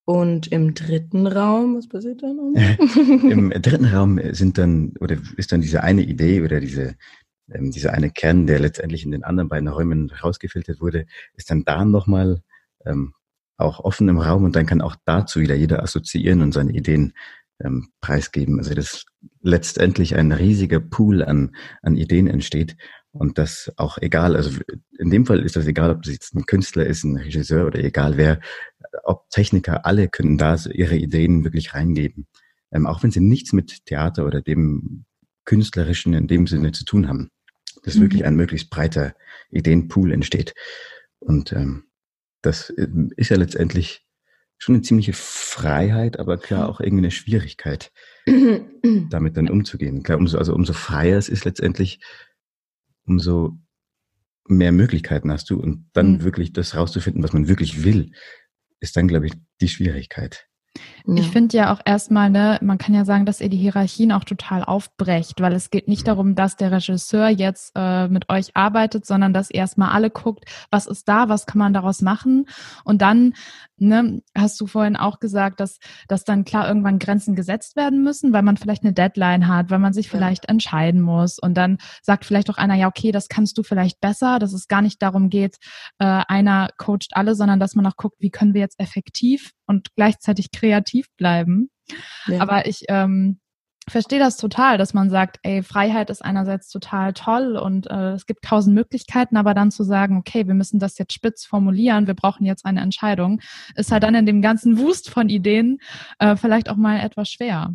Und 0.07 0.49
im 0.49 0.75
dritten 0.75 1.27
Raum, 1.27 1.77
was 1.77 1.89
passiert 1.89 2.23
dann? 2.23 2.55
Im 3.31 3.51
dritten 3.63 3.87
Raum 3.87 4.21
sind 4.33 4.59
dann, 4.59 4.93
oder 5.01 5.17
ist 5.37 5.53
dann 5.53 5.63
diese 5.63 5.83
eine 5.83 6.03
Idee 6.03 6.43
oder 6.43 6.61
diese, 6.61 6.97
ähm, 7.53 7.71
dieser 7.71 7.93
eine 7.93 8.11
Kern, 8.11 8.47
der 8.47 8.61
letztendlich 8.61 9.05
in 9.05 9.11
den 9.11 9.25
anderen 9.25 9.49
beiden 9.49 9.69
Räumen 9.69 10.11
rausgefiltert 10.11 10.81
wurde, 10.81 11.07
ist 11.35 11.51
dann 11.51 11.65
da 11.65 11.85
nochmal 11.85 12.43
ähm, 12.85 13.15
auch 13.57 13.81
offen 13.81 14.09
im 14.09 14.19
Raum 14.19 14.45
und 14.45 14.57
dann 14.57 14.67
kann 14.67 14.81
auch 14.81 14.97
dazu 15.05 15.41
wieder 15.41 15.55
jeder 15.55 15.83
assoziieren 15.83 16.43
und 16.43 16.53
seine 16.53 16.73
Ideen 16.73 17.15
ähm, 17.61 17.89
preisgeben. 18.01 18.59
Also 18.59 18.75
dass 18.75 19.05
letztendlich 19.43 20.17
ein 20.17 20.33
riesiger 20.33 20.81
Pool 20.81 21.23
an, 21.23 21.55
an 21.83 21.97
Ideen 21.97 22.27
entsteht 22.27 22.77
und 23.13 23.39
das 23.39 23.73
auch 23.77 23.99
egal, 23.99 24.35
also 24.35 24.61
in 24.99 25.11
dem 25.11 25.25
Fall 25.25 25.41
ist 25.41 25.57
das 25.57 25.67
egal, 25.67 25.91
ob 25.91 26.03
das 26.03 26.13
jetzt 26.13 26.35
ein 26.35 26.47
Künstler 26.47 26.87
ist, 26.87 27.05
ein 27.05 27.17
Regisseur 27.17 27.67
oder 27.67 27.79
egal 27.79 28.17
wer, 28.17 28.41
ob 29.05 29.29
Techniker, 29.31 29.87
alle 29.87 30.09
können 30.09 30.37
da 30.37 30.57
ihre 30.73 30.97
Ideen 30.97 31.45
wirklich 31.45 31.75
reingeben. 31.75 32.27
Ähm, 32.73 32.87
auch 32.87 33.03
wenn 33.03 33.13
sie 33.13 33.21
nichts 33.21 33.53
mit 33.53 33.87
Theater 33.87 34.27
oder 34.27 34.41
dem 34.43 35.05
Künstlerischen 35.45 36.15
in 36.15 36.27
dem 36.27 36.47
Sinne 36.47 36.73
zu 36.73 36.85
tun 36.85 37.09
haben. 37.09 37.31
Dass 37.83 37.97
mhm. 37.97 38.03
wirklich 38.03 38.25
ein 38.25 38.37
möglichst 38.37 38.71
breiter 38.71 39.15
Ideenpool 39.51 40.13
entsteht. 40.13 40.55
Und 41.19 41.53
ähm, 41.53 41.85
das 42.43 42.73
ähm, 42.77 43.13
ist 43.17 43.31
ja 43.31 43.37
letztendlich 43.37 44.05
schon 44.59 44.75
eine 44.75 44.83
ziemliche 44.83 45.13
Freiheit, 45.13 46.19
aber 46.19 46.39
klar 46.39 46.69
auch 46.69 46.81
irgendwie 46.81 47.03
eine 47.05 47.11
Schwierigkeit, 47.11 47.93
damit 49.11 49.37
dann 49.37 49.51
umzugehen. 49.51 50.03
Klar, 50.03 50.19
umso, 50.19 50.39
also 50.39 50.55
umso 50.55 50.73
freier 50.73 51.19
es 51.19 51.29
ist 51.29 51.45
letztendlich, 51.45 52.01
umso 53.05 53.59
mehr 54.47 54.73
Möglichkeiten 54.73 55.31
hast 55.31 55.51
du 55.51 55.61
und 55.61 55.89
dann 55.93 56.13
mhm. 56.13 56.23
wirklich 56.23 56.53
das 56.53 56.75
rauszufinden, 56.75 57.23
was 57.23 57.33
man 57.33 57.49
wirklich 57.49 57.85
will, 57.85 58.13
ist 58.81 58.97
dann, 58.97 59.09
glaube 59.09 59.27
ich, 59.27 59.33
die 59.61 59.69
Schwierigkeit. 59.69 60.47
Ja. 61.07 61.15
Ich 61.17 61.29
finde 61.29 61.57
ja 61.57 61.73
auch 61.73 61.81
erstmal, 61.85 62.31
ne, 62.31 62.59
man 62.63 62.79
kann 62.79 62.95
ja 62.95 63.05
sagen, 63.05 63.27
dass 63.27 63.41
ihr 63.41 63.49
die 63.49 63.59
Hierarchien 63.59 64.11
auch 64.11 64.25
total 64.25 64.65
aufbrecht, 64.65 65.41
weil 65.41 65.53
es 65.53 65.71
geht 65.71 65.87
nicht 65.87 66.09
darum, 66.09 66.35
dass 66.35 66.57
der 66.57 66.73
Regisseur 66.73 67.29
jetzt 67.29 67.73
äh, 67.75 68.09
mit 68.09 68.29
euch 68.29 68.57
arbeitet, 68.57 69.07
sondern 69.07 69.33
dass 69.33 69.51
erstmal 69.51 69.91
alle 69.91 70.11
guckt, 70.11 70.45
was 70.71 70.87
ist 70.87 71.09
da, 71.09 71.29
was 71.29 71.47
kann 71.47 71.59
man 71.59 71.75
daraus 71.75 72.01
machen 72.01 72.47
und 72.85 73.03
dann 73.03 73.35
ne, 73.77 74.23
hast 74.37 74.61
du 74.61 74.67
vorhin 74.67 74.97
auch 74.97 75.21
gesagt, 75.21 75.61
dass, 75.61 75.79
dass 76.09 76.25
dann 76.25 76.45
klar 76.45 76.67
irgendwann 76.69 76.99
Grenzen 76.99 77.35
gesetzt 77.35 77.77
werden 77.77 78.03
müssen, 78.03 78.33
weil 78.33 78.43
man 78.43 78.57
vielleicht 78.57 78.83
eine 78.83 78.93
Deadline 78.93 79.49
hat, 79.49 79.71
weil 79.71 79.79
man 79.79 79.93
sich 79.93 80.09
vielleicht 80.09 80.45
ja. 80.45 80.51
entscheiden 80.51 81.01
muss. 81.01 81.39
Und 81.39 81.55
dann 81.55 81.79
sagt 82.03 82.25
vielleicht 82.25 82.51
auch 82.51 82.57
einer, 82.57 82.75
ja, 82.75 82.89
okay, 82.89 83.13
das 83.13 83.29
kannst 83.29 83.59
du 83.59 83.63
vielleicht 83.63 84.01
besser, 84.01 84.39
dass 84.39 84.53
es 84.53 84.69
gar 84.69 84.83
nicht 84.83 85.03
darum 85.03 85.29
geht, 85.29 85.57
äh, 85.99 86.23
einer 86.29 86.69
coacht 86.77 87.11
alle, 87.13 87.35
sondern 87.35 87.61
dass 87.61 87.75
man 87.75 87.87
auch 87.87 87.97
guckt, 87.97 88.17
wie 88.21 88.31
können 88.31 88.55
wir 88.55 88.61
jetzt 88.61 88.81
effektiv 88.81 89.53
und 89.67 89.95
gleichzeitig 89.97 90.51
kreativ 90.51 90.64
bleiben. 91.17 91.71
Ja. 92.27 92.41
Aber 92.41 92.67
ich 92.67 92.85
ähm, 92.89 93.41
verstehe 93.89 94.19
das 94.19 94.37
total, 94.37 94.79
dass 94.79 94.95
man 94.95 95.11
sagt, 95.11 95.39
ey, 95.43 95.63
Freiheit 95.63 96.11
ist 96.11 96.25
einerseits 96.25 96.69
total 96.69 97.13
toll 97.13 97.57
und 97.57 97.91
äh, 97.91 98.13
es 98.13 98.27
gibt 98.27 98.45
tausend 98.45 98.75
Möglichkeiten, 98.75 99.37
aber 99.37 99.55
dann 99.55 99.71
zu 99.71 99.85
sagen, 99.85 100.17
okay, 100.17 100.47
wir 100.47 100.55
müssen 100.55 100.79
das 100.79 100.99
jetzt 100.99 101.13
spitz 101.13 101.45
formulieren, 101.45 102.07
wir 102.07 102.15
brauchen 102.15 102.47
jetzt 102.47 102.65
eine 102.65 102.81
Entscheidung, 102.81 103.41
ist 103.77 103.93
halt 103.93 104.03
dann 104.03 104.15
in 104.15 104.27
dem 104.27 104.43
ganzen 104.43 104.79
Wust 104.79 105.11
von 105.11 105.29
Ideen 105.29 105.79
äh, 106.19 106.37
vielleicht 106.37 106.69
auch 106.71 106.77
mal 106.77 107.01
etwas 107.01 107.29
schwer. 107.29 107.75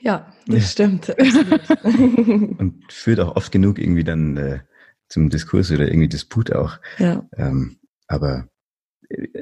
Ja, 0.00 0.32
das 0.46 0.72
stimmt. 0.72 1.10
und 1.84 2.82
führt 2.90 3.20
auch 3.20 3.36
oft 3.36 3.52
genug 3.52 3.78
irgendwie 3.78 4.04
dann 4.04 4.36
äh, 4.36 4.60
zum 5.08 5.30
Diskurs 5.30 5.70
oder 5.70 5.86
irgendwie 5.86 6.08
Disput 6.08 6.52
auch. 6.52 6.78
Ja. 6.98 7.24
Ähm, 7.36 7.78
aber 8.08 8.48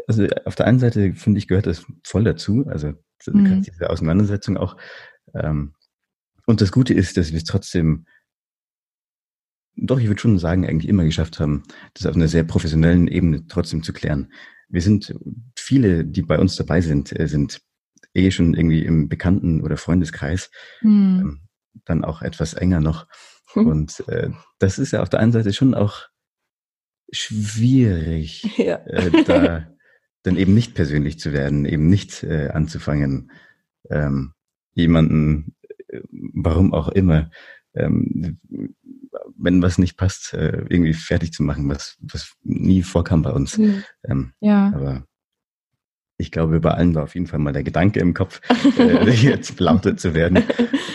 also 0.06 0.26
auf 0.44 0.54
der 0.54 0.66
einen 0.66 0.78
Seite 0.78 1.14
finde 1.14 1.38
ich 1.38 1.48
gehört 1.48 1.66
das 1.66 1.84
voll 2.04 2.24
dazu, 2.24 2.66
also 2.66 2.92
mhm. 3.26 3.62
diese 3.62 3.90
Auseinandersetzung 3.90 4.56
auch 4.56 4.76
ähm, 5.34 5.74
und 6.50 6.60
das 6.60 6.72
Gute 6.72 6.94
ist, 6.94 7.16
dass 7.16 7.30
wir 7.30 7.36
es 7.36 7.44
trotzdem, 7.44 8.06
doch, 9.76 10.00
ich 10.00 10.08
würde 10.08 10.20
schon 10.20 10.38
sagen, 10.40 10.66
eigentlich 10.66 10.88
immer 10.88 11.04
geschafft 11.04 11.38
haben, 11.38 11.62
das 11.94 12.06
auf 12.06 12.16
einer 12.16 12.26
sehr 12.26 12.42
professionellen 12.42 13.06
Ebene 13.06 13.46
trotzdem 13.46 13.84
zu 13.84 13.92
klären. 13.92 14.32
Wir 14.68 14.82
sind, 14.82 15.14
viele, 15.56 16.04
die 16.04 16.22
bei 16.22 16.40
uns 16.40 16.56
dabei 16.56 16.80
sind, 16.80 17.16
äh, 17.16 17.28
sind 17.28 17.60
eh 18.14 18.32
schon 18.32 18.54
irgendwie 18.54 18.84
im 18.84 19.08
Bekannten- 19.08 19.62
oder 19.62 19.76
Freundeskreis, 19.76 20.50
hm. 20.80 21.20
ähm, 21.20 21.40
dann 21.84 22.04
auch 22.04 22.20
etwas 22.20 22.54
enger 22.54 22.80
noch. 22.80 23.06
Hm. 23.52 23.66
Und 23.68 24.08
äh, 24.08 24.30
das 24.58 24.80
ist 24.80 24.90
ja 24.92 25.02
auf 25.02 25.08
der 25.08 25.20
einen 25.20 25.32
Seite 25.32 25.52
schon 25.52 25.74
auch 25.74 26.08
schwierig, 27.12 28.44
ja. 28.58 28.76
äh, 28.86 29.24
da 29.24 29.66
dann 30.22 30.36
eben 30.36 30.54
nicht 30.54 30.74
persönlich 30.74 31.18
zu 31.18 31.32
werden, 31.32 31.64
eben 31.64 31.88
nicht 31.88 32.22
äh, 32.22 32.48
anzufangen, 32.48 33.30
ähm, 33.88 34.32
jemanden, 34.74 35.54
äh, 35.88 36.00
warum 36.10 36.74
auch 36.74 36.88
immer, 36.88 37.30
ähm, 37.74 38.38
wenn 39.36 39.62
was 39.62 39.78
nicht 39.78 39.96
passt, 39.96 40.34
äh, 40.34 40.64
irgendwie 40.68 40.92
fertig 40.92 41.32
zu 41.32 41.42
machen, 41.42 41.68
was, 41.68 41.96
was 42.00 42.34
nie 42.42 42.82
vorkam 42.82 43.22
bei 43.22 43.32
uns. 43.32 43.56
Mhm. 43.56 43.82
Ähm, 44.04 44.32
ja. 44.40 44.72
Aber 44.74 45.06
ich 46.18 46.30
glaube, 46.30 46.60
bei 46.60 46.72
allen 46.72 46.94
war 46.94 47.04
auf 47.04 47.14
jeden 47.14 47.26
Fall 47.26 47.38
mal 47.38 47.52
der 47.52 47.64
Gedanke 47.64 48.00
im 48.00 48.12
Kopf, 48.12 48.40
äh, 48.78 49.10
jetzt 49.10 49.58
lauter 49.58 49.96
zu 49.96 50.14
werden. 50.14 50.44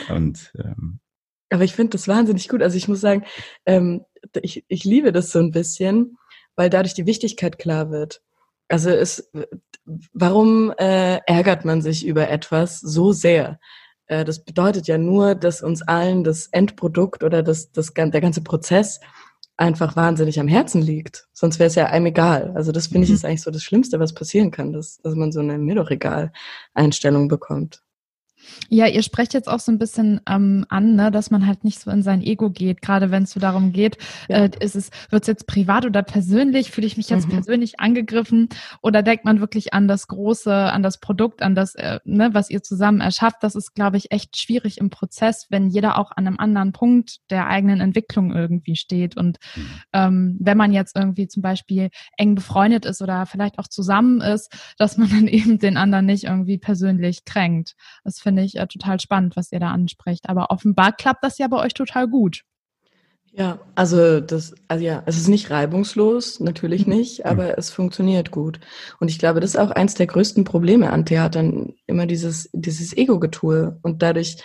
Und, 0.09 0.53
ähm, 0.57 0.99
aber 1.49 1.63
ich 1.63 1.73
finde 1.73 1.91
das 1.91 2.07
wahnsinnig 2.07 2.49
gut. 2.49 2.61
Also 2.61 2.77
ich 2.77 2.87
muss 2.87 3.01
sagen, 3.01 3.23
ähm, 3.65 4.05
ich, 4.41 4.65
ich 4.67 4.83
liebe 4.83 5.11
das 5.11 5.31
so 5.31 5.39
ein 5.39 5.51
bisschen, 5.51 6.17
weil 6.55 6.69
dadurch 6.69 6.93
die 6.93 7.05
Wichtigkeit 7.05 7.59
klar 7.59 7.91
wird. 7.91 8.21
Also 8.67 8.89
es, 8.89 9.31
warum 10.13 10.73
äh, 10.77 11.19
ärgert 11.27 11.65
man 11.65 11.81
sich 11.81 12.05
über 12.05 12.29
etwas 12.29 12.79
so 12.79 13.11
sehr? 13.11 13.59
Äh, 14.07 14.25
das 14.25 14.43
bedeutet 14.43 14.87
ja 14.87 14.97
nur, 14.97 15.35
dass 15.35 15.61
uns 15.61 15.81
allen 15.83 16.23
das 16.23 16.47
Endprodukt 16.47 17.23
oder 17.23 17.43
das, 17.43 17.71
das, 17.71 17.93
der 17.93 18.21
ganze 18.21 18.41
Prozess 18.41 18.99
einfach 19.57 19.95
wahnsinnig 19.95 20.39
am 20.39 20.47
Herzen 20.47 20.81
liegt. 20.81 21.27
Sonst 21.31 21.59
wäre 21.59 21.67
es 21.67 21.75
ja 21.75 21.85
einem 21.85 22.07
egal. 22.07 22.51
Also 22.55 22.71
das 22.71 22.87
finde 22.87 23.03
ich 23.03 23.09
mhm. 23.09 23.15
ist 23.15 23.25
eigentlich 23.25 23.41
so 23.41 23.51
das 23.51 23.63
Schlimmste, 23.63 23.99
was 23.99 24.13
passieren 24.13 24.51
kann, 24.51 24.73
dass, 24.73 24.97
dass 24.97 25.15
man 25.15 25.31
so 25.31 25.39
eine 25.39 25.57
mir 25.57 25.75
doch 25.75 25.91
egal 25.91 26.31
Einstellung 26.73 27.27
bekommt. 27.27 27.84
Ja, 28.69 28.87
ihr 28.87 29.03
sprecht 29.03 29.33
jetzt 29.33 29.47
auch 29.47 29.59
so 29.59 29.71
ein 29.71 29.77
bisschen 29.77 30.21
ähm, 30.27 30.65
an, 30.69 30.95
ne, 30.95 31.11
dass 31.11 31.31
man 31.31 31.45
halt 31.45 31.63
nicht 31.63 31.79
so 31.79 31.91
in 31.91 32.03
sein 32.03 32.21
Ego 32.21 32.49
geht, 32.49 32.81
gerade 32.81 33.11
wenn 33.11 33.23
es 33.23 33.31
so 33.31 33.39
darum 33.39 33.71
geht, 33.71 33.97
ja. 34.27 34.45
äh, 34.45 34.49
ist 34.59 34.75
es, 34.75 34.89
wird 35.09 35.23
es 35.23 35.27
jetzt 35.27 35.47
privat 35.47 35.85
oder 35.85 36.03
persönlich, 36.03 36.71
fühle 36.71 36.87
ich 36.87 36.97
mich 36.97 37.09
jetzt 37.09 37.27
mhm. 37.27 37.33
persönlich 37.33 37.79
angegriffen 37.79 38.49
oder 38.81 39.03
denkt 39.03 39.25
man 39.25 39.39
wirklich 39.39 39.73
an 39.73 39.87
das 39.87 40.07
Große, 40.07 40.53
an 40.53 40.83
das 40.83 40.99
Produkt, 40.99 41.41
an 41.41 41.55
das, 41.55 41.75
äh, 41.75 41.99
ne, 42.05 42.29
was 42.33 42.49
ihr 42.49 42.63
zusammen 42.63 43.01
erschafft? 43.01 43.37
Das 43.41 43.55
ist, 43.55 43.73
glaube 43.75 43.97
ich, 43.97 44.11
echt 44.11 44.37
schwierig 44.37 44.79
im 44.79 44.89
Prozess, 44.89 45.47
wenn 45.49 45.69
jeder 45.69 45.97
auch 45.97 46.11
an 46.11 46.27
einem 46.27 46.39
anderen 46.39 46.71
Punkt 46.71 47.17
der 47.29 47.47
eigenen 47.47 47.81
Entwicklung 47.81 48.35
irgendwie 48.35 48.75
steht. 48.75 49.17
Und 49.17 49.37
mhm. 49.55 49.67
ähm, 49.93 50.37
wenn 50.39 50.57
man 50.57 50.71
jetzt 50.71 50.95
irgendwie 50.95 51.27
zum 51.27 51.41
Beispiel 51.41 51.89
eng 52.17 52.35
befreundet 52.35 52.85
ist 52.85 53.01
oder 53.01 53.25
vielleicht 53.25 53.59
auch 53.59 53.67
zusammen 53.67 54.21
ist, 54.21 54.51
dass 54.77 54.97
man 54.97 55.09
dann 55.09 55.27
eben 55.27 55.59
den 55.59 55.77
anderen 55.77 56.05
nicht 56.05 56.25
irgendwie 56.25 56.57
persönlich 56.57 57.25
kränkt. 57.25 57.75
Das 58.03 58.19
finde 58.19 58.34
ich 58.37 58.57
äh, 58.57 58.67
total 58.67 58.99
spannend, 58.99 59.35
was 59.35 59.51
ihr 59.51 59.59
da 59.59 59.71
ansprecht. 59.71 60.29
Aber 60.29 60.51
offenbar 60.51 60.93
klappt 60.93 61.23
das 61.23 61.37
ja 61.37 61.47
bei 61.47 61.57
euch 61.57 61.73
total 61.73 62.07
gut. 62.07 62.43
Ja, 63.37 63.59
also 63.75 64.21
das, 64.21 64.55
also 64.69 64.85
ja, 64.85 65.03
es 65.05 65.17
ist 65.17 65.27
nicht 65.27 65.49
reibungslos, 65.51 66.39
natürlich 66.39 66.87
mhm. 66.87 66.93
nicht, 66.93 67.25
aber 67.25 67.57
es 67.57 67.69
funktioniert 67.69 68.31
gut. 68.31 68.61
Und 69.01 69.09
ich 69.09 69.19
glaube, 69.19 69.41
das 69.41 69.51
ist 69.51 69.59
auch 69.59 69.71
eins 69.71 69.93
der 69.93 70.07
größten 70.07 70.45
Probleme 70.45 70.89
an 70.89 71.05
Theatern, 71.05 71.73
immer 71.85 72.05
dieses, 72.05 72.49
dieses 72.53 72.95
Ego-Getue. 72.95 73.77
Und 73.81 74.01
dadurch 74.01 74.37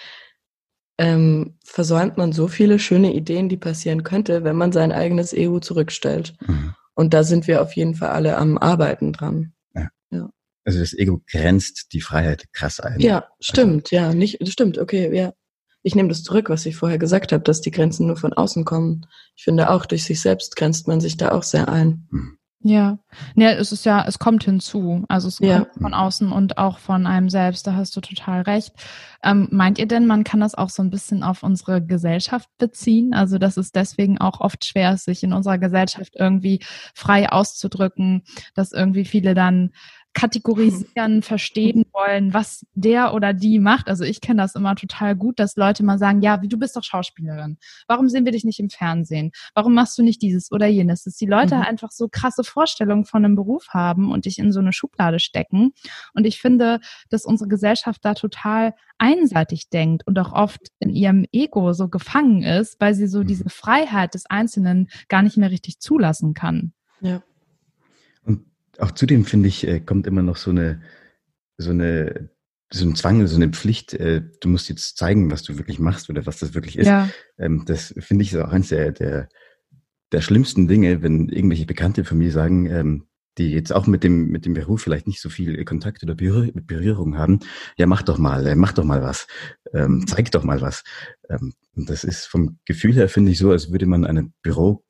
ähm, 0.98 1.56
versäumt 1.64 2.16
man 2.16 2.32
so 2.32 2.48
viele 2.48 2.80
schöne 2.80 3.14
Ideen, 3.14 3.48
die 3.48 3.56
passieren 3.56 4.02
könnte, 4.02 4.42
wenn 4.42 4.56
man 4.56 4.72
sein 4.72 4.90
eigenes 4.90 5.32
Ego 5.32 5.60
zurückstellt. 5.60 6.34
Mhm. 6.40 6.74
Und 6.94 7.14
da 7.14 7.22
sind 7.22 7.46
wir 7.46 7.62
auf 7.62 7.76
jeden 7.76 7.94
Fall 7.94 8.10
alle 8.10 8.36
am 8.36 8.58
Arbeiten 8.58 9.12
dran. 9.12 9.52
Also 10.64 10.80
das 10.80 10.92
Ego 10.92 11.22
grenzt 11.30 11.92
die 11.92 12.00
Freiheit 12.00 12.52
krass 12.52 12.80
ein. 12.80 13.00
Ja, 13.00 13.28
stimmt, 13.40 13.92
also, 13.92 13.96
ja, 13.96 14.14
nicht, 14.14 14.46
stimmt, 14.48 14.78
okay, 14.78 15.14
ja. 15.14 15.32
Ich 15.82 15.94
nehme 15.94 16.10
das 16.10 16.22
zurück, 16.22 16.50
was 16.50 16.66
ich 16.66 16.76
vorher 16.76 16.98
gesagt 16.98 17.32
habe, 17.32 17.42
dass 17.42 17.62
die 17.62 17.70
Grenzen 17.70 18.06
nur 18.06 18.16
von 18.16 18.34
außen 18.34 18.66
kommen. 18.66 19.06
Ich 19.34 19.44
finde 19.44 19.70
auch, 19.70 19.86
durch 19.86 20.04
sich 20.04 20.20
selbst 20.20 20.56
grenzt 20.56 20.86
man 20.88 21.00
sich 21.00 21.16
da 21.16 21.32
auch 21.32 21.42
sehr 21.42 21.68
ein. 21.68 22.06
Hm. 22.10 22.36
Ja, 22.62 22.98
ja, 23.36 23.52
es 23.52 23.72
ist 23.72 23.86
ja, 23.86 24.04
es 24.06 24.18
kommt 24.18 24.44
hinzu. 24.44 25.06
Also 25.08 25.28
es 25.28 25.38
ja. 25.38 25.60
kommt 25.60 25.80
von 25.80 25.94
außen 25.94 26.30
und 26.30 26.58
auch 26.58 26.78
von 26.78 27.06
einem 27.06 27.30
selbst. 27.30 27.66
Da 27.66 27.74
hast 27.74 27.96
du 27.96 28.02
total 28.02 28.42
recht. 28.42 28.74
Ähm, 29.24 29.48
meint 29.50 29.78
ihr 29.78 29.88
denn, 29.88 30.06
man 30.06 30.24
kann 30.24 30.40
das 30.40 30.54
auch 30.54 30.68
so 30.68 30.82
ein 30.82 30.90
bisschen 30.90 31.22
auf 31.22 31.42
unsere 31.42 31.82
Gesellschaft 31.82 32.50
beziehen? 32.58 33.14
Also 33.14 33.38
dass 33.38 33.56
es 33.56 33.72
deswegen 33.72 34.18
auch 34.18 34.40
oft 34.42 34.66
schwer 34.66 34.92
ist, 34.92 35.06
sich 35.06 35.22
in 35.22 35.32
unserer 35.32 35.56
Gesellschaft 35.56 36.16
irgendwie 36.16 36.62
frei 36.94 37.32
auszudrücken, 37.32 38.24
dass 38.54 38.72
irgendwie 38.72 39.06
viele 39.06 39.32
dann 39.32 39.70
kategorisieren, 40.12 41.22
verstehen 41.22 41.84
wollen, 41.92 42.34
was 42.34 42.66
der 42.74 43.14
oder 43.14 43.32
die 43.32 43.58
macht. 43.58 43.88
Also 43.88 44.04
ich 44.04 44.20
kenne 44.20 44.42
das 44.42 44.54
immer 44.54 44.74
total 44.74 45.14
gut, 45.14 45.38
dass 45.38 45.56
Leute 45.56 45.84
mal 45.84 45.98
sagen, 45.98 46.20
ja, 46.20 46.36
du 46.36 46.58
bist 46.58 46.76
doch 46.76 46.82
Schauspielerin. 46.82 47.58
Warum 47.86 48.08
sehen 48.08 48.24
wir 48.24 48.32
dich 48.32 48.44
nicht 48.44 48.58
im 48.58 48.70
Fernsehen? 48.70 49.30
Warum 49.54 49.74
machst 49.74 49.96
du 49.98 50.02
nicht 50.02 50.20
dieses 50.22 50.50
oder 50.50 50.66
jenes? 50.66 51.04
Dass 51.04 51.16
die 51.16 51.26
Leute 51.26 51.56
mhm. 51.56 51.62
einfach 51.62 51.92
so 51.92 52.08
krasse 52.10 52.42
Vorstellungen 52.42 53.04
von 53.04 53.24
einem 53.24 53.36
Beruf 53.36 53.68
haben 53.68 54.10
und 54.10 54.24
dich 54.24 54.38
in 54.38 54.52
so 54.52 54.60
eine 54.60 54.72
Schublade 54.72 55.20
stecken. 55.20 55.72
Und 56.12 56.26
ich 56.26 56.40
finde, 56.40 56.80
dass 57.08 57.24
unsere 57.24 57.48
Gesellschaft 57.48 58.04
da 58.04 58.14
total 58.14 58.74
einseitig 58.98 59.70
denkt 59.70 60.06
und 60.06 60.18
auch 60.18 60.32
oft 60.32 60.68
in 60.80 60.90
ihrem 60.90 61.24
Ego 61.32 61.72
so 61.72 61.88
gefangen 61.88 62.42
ist, 62.42 62.80
weil 62.80 62.94
sie 62.94 63.06
so 63.06 63.20
mhm. 63.20 63.26
diese 63.26 63.48
Freiheit 63.48 64.14
des 64.14 64.26
Einzelnen 64.26 64.88
gar 65.08 65.22
nicht 65.22 65.36
mehr 65.36 65.50
richtig 65.50 65.78
zulassen 65.78 66.34
kann. 66.34 66.72
Ja 67.00 67.22
auch 68.80 68.92
zudem 68.92 69.24
finde 69.24 69.48
ich, 69.48 69.66
äh, 69.66 69.80
kommt 69.80 70.06
immer 70.06 70.22
noch 70.22 70.36
so 70.36 70.50
eine, 70.50 70.82
so 71.58 71.70
eine, 71.70 72.30
so 72.72 72.86
ein 72.86 72.94
Zwang, 72.94 73.26
so 73.26 73.36
eine 73.36 73.48
Pflicht, 73.48 73.94
äh, 73.94 74.22
du 74.40 74.48
musst 74.48 74.68
jetzt 74.68 74.96
zeigen, 74.96 75.30
was 75.30 75.42
du 75.42 75.58
wirklich 75.58 75.78
machst 75.78 76.08
oder 76.08 76.26
was 76.26 76.38
das 76.38 76.54
wirklich 76.54 76.78
ist. 76.78 76.86
Ja. 76.86 77.08
Ähm, 77.38 77.64
das 77.66 77.94
finde 77.98 78.22
ich 78.22 78.32
ist 78.32 78.38
auch 78.38 78.52
eines 78.52 78.68
der, 78.68 78.92
der, 78.92 79.28
der 80.12 80.20
schlimmsten 80.20 80.68
Dinge, 80.68 81.02
wenn 81.02 81.28
irgendwelche 81.28 81.66
Bekannte 81.66 82.04
von 82.04 82.18
mir 82.18 82.30
sagen, 82.30 82.66
ähm, 82.66 83.06
die 83.38 83.50
jetzt 83.50 83.72
auch 83.72 83.86
mit 83.86 84.04
dem, 84.04 84.28
mit 84.28 84.44
dem 84.44 84.54
Beruf 84.54 84.82
vielleicht 84.82 85.06
nicht 85.06 85.20
so 85.20 85.30
viel 85.30 85.64
Kontakt 85.64 86.02
oder 86.02 86.14
Berührung 86.14 87.16
haben, 87.16 87.40
ja, 87.76 87.86
mach 87.86 88.02
doch 88.02 88.18
mal, 88.18 88.46
äh, 88.46 88.54
mach 88.54 88.72
doch 88.72 88.84
mal 88.84 89.02
was, 89.02 89.26
ähm, 89.72 90.04
zeig 90.06 90.30
doch 90.30 90.44
mal 90.44 90.60
was. 90.60 90.82
Ähm, 91.28 91.54
und 91.74 91.88
das 91.88 92.04
ist 92.04 92.26
vom 92.26 92.58
Gefühl 92.64 92.94
her, 92.94 93.08
finde 93.08 93.32
ich, 93.32 93.38
so, 93.38 93.50
als 93.50 93.72
würde 93.72 93.86
man 93.86 94.04
eine 94.04 94.30
Büro 94.42 94.84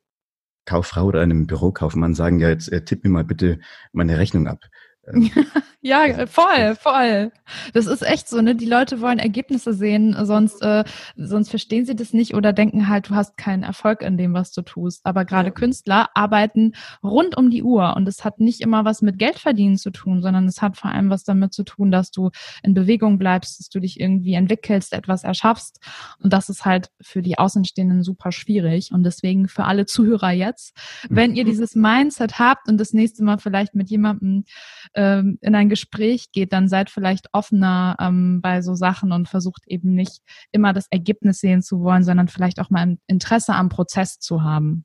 Kauffrau 0.65 1.07
oder 1.07 1.21
einem 1.21 1.47
Bürokaufmann 1.47 2.15
sagen, 2.15 2.39
ja, 2.41 2.49
jetzt 2.49 2.71
äh, 2.73 2.85
tipp 2.85 3.05
mir 3.05 3.11
mal 3.11 3.25
bitte 3.25 3.59
meine 3.93 4.19
Rechnung 4.19 4.47
ab. 4.47 4.67
Ähm, 5.07 5.31
ja, 5.81 6.27
voll, 6.27 6.77
voll. 6.77 7.33
Das 7.73 7.87
ist 7.87 8.03
echt 8.03 8.29
so, 8.29 8.41
ne? 8.41 8.55
Die 8.55 8.67
Leute 8.67 9.01
wollen 9.01 9.19
Ergebnisse 9.19 9.73
sehen, 9.73 10.17
sonst, 10.25 10.63
äh, 10.63 10.85
sonst 11.17 11.51
verstehen 11.51 11.87
sie 11.87 11.97
das 11.97 12.13
nicht 12.13 12.35
oder 12.35 12.53
denken 12.53 12.89
halt, 12.89 13.09
du 13.09 13.15
hast 13.15 13.37
keinen 13.37 13.63
Erfolg 13.63 14.03
in 14.03 14.19
dem, 14.19 14.35
was 14.35 14.53
du 14.53 14.63
tust. 14.63 15.01
Aber 15.05 15.25
gerade 15.25 15.49
ja. 15.49 15.55
Künstler 15.55 16.09
arbeiten 16.15 16.73
rund 17.03 17.37
um 17.37 17.51
die 17.51 17.63
Uhr 17.63 17.97
und 17.97 18.07
es 18.09 18.25
hat 18.25 18.41
nicht 18.41 18.61
immer 18.61 18.85
was 18.85 19.03
mit 19.03 19.19
Geldverdienen 19.19 19.79
zu 19.79 19.91
tun, 19.91 20.23
sondern 20.23 20.47
es 20.47 20.63
hat 20.63 20.77
vor 20.77 20.91
allem 20.91 21.11
was 21.11 21.25
damit 21.25 21.53
zu 21.53 21.65
tun, 21.65 21.91
dass 21.91 22.11
du 22.11 22.31
in 22.63 22.75
Bewegung 22.75 23.19
bleibst, 23.19 23.61
dass 23.61 23.69
du 23.69 23.81
dich 23.81 24.01
irgendwie 24.01 24.35
entwickelst, 24.35 24.93
etwas 24.93 25.25
erschaffst. 25.25 25.81
Und 26.23 26.33
das 26.33 26.49
ist 26.49 26.65
halt 26.65 26.91
für 27.01 27.23
die 27.23 27.39
Außenstehenden 27.39 28.03
super 28.03 28.33
schwierig. 28.33 28.93
Und 28.93 29.03
deswegen 29.05 29.49
für 29.49 29.65
alle 29.65 29.87
Zuhörer 29.87 30.31
jetzt, 30.31 30.77
wenn 31.09 31.35
ihr 31.35 31.45
mhm. 31.45 31.49
dieses 31.49 31.75
Mindset 31.75 32.39
habt 32.39 32.69
und 32.69 32.79
das 32.79 32.93
nächste 32.93 33.25
Mal 33.25 33.39
vielleicht 33.39 33.75
mit 33.75 33.91
jemandem 33.91 34.45
ähm, 34.95 35.39
in 35.41 35.55
ein 35.55 35.69
Gespräch 35.69 36.33
geht, 36.33 36.53
dann 36.53 36.69
seid 36.69 36.91
vielleicht 36.91 37.29
offener 37.33 37.97
ähm, 38.01 38.41
bei 38.43 38.63
so 38.63 38.75
Sachen 38.75 39.13
und 39.13 39.29
versucht 39.29 39.63
eben 39.67 39.95
nicht 39.95 40.21
immer 40.53 40.73
das 40.73 40.87
Ergebnis 40.91 41.39
sehen 41.39 41.63
zu 41.63 41.81
wollen, 41.81 42.05
sondern 42.05 42.29
vielleicht 42.29 42.61
auch 42.61 42.71
mal 42.71 42.81
ein 42.81 42.99
Interesse 43.07 43.55
am 43.55 43.69
Prozess 43.69 44.19
zu 44.19 44.43
haben. 44.43 44.85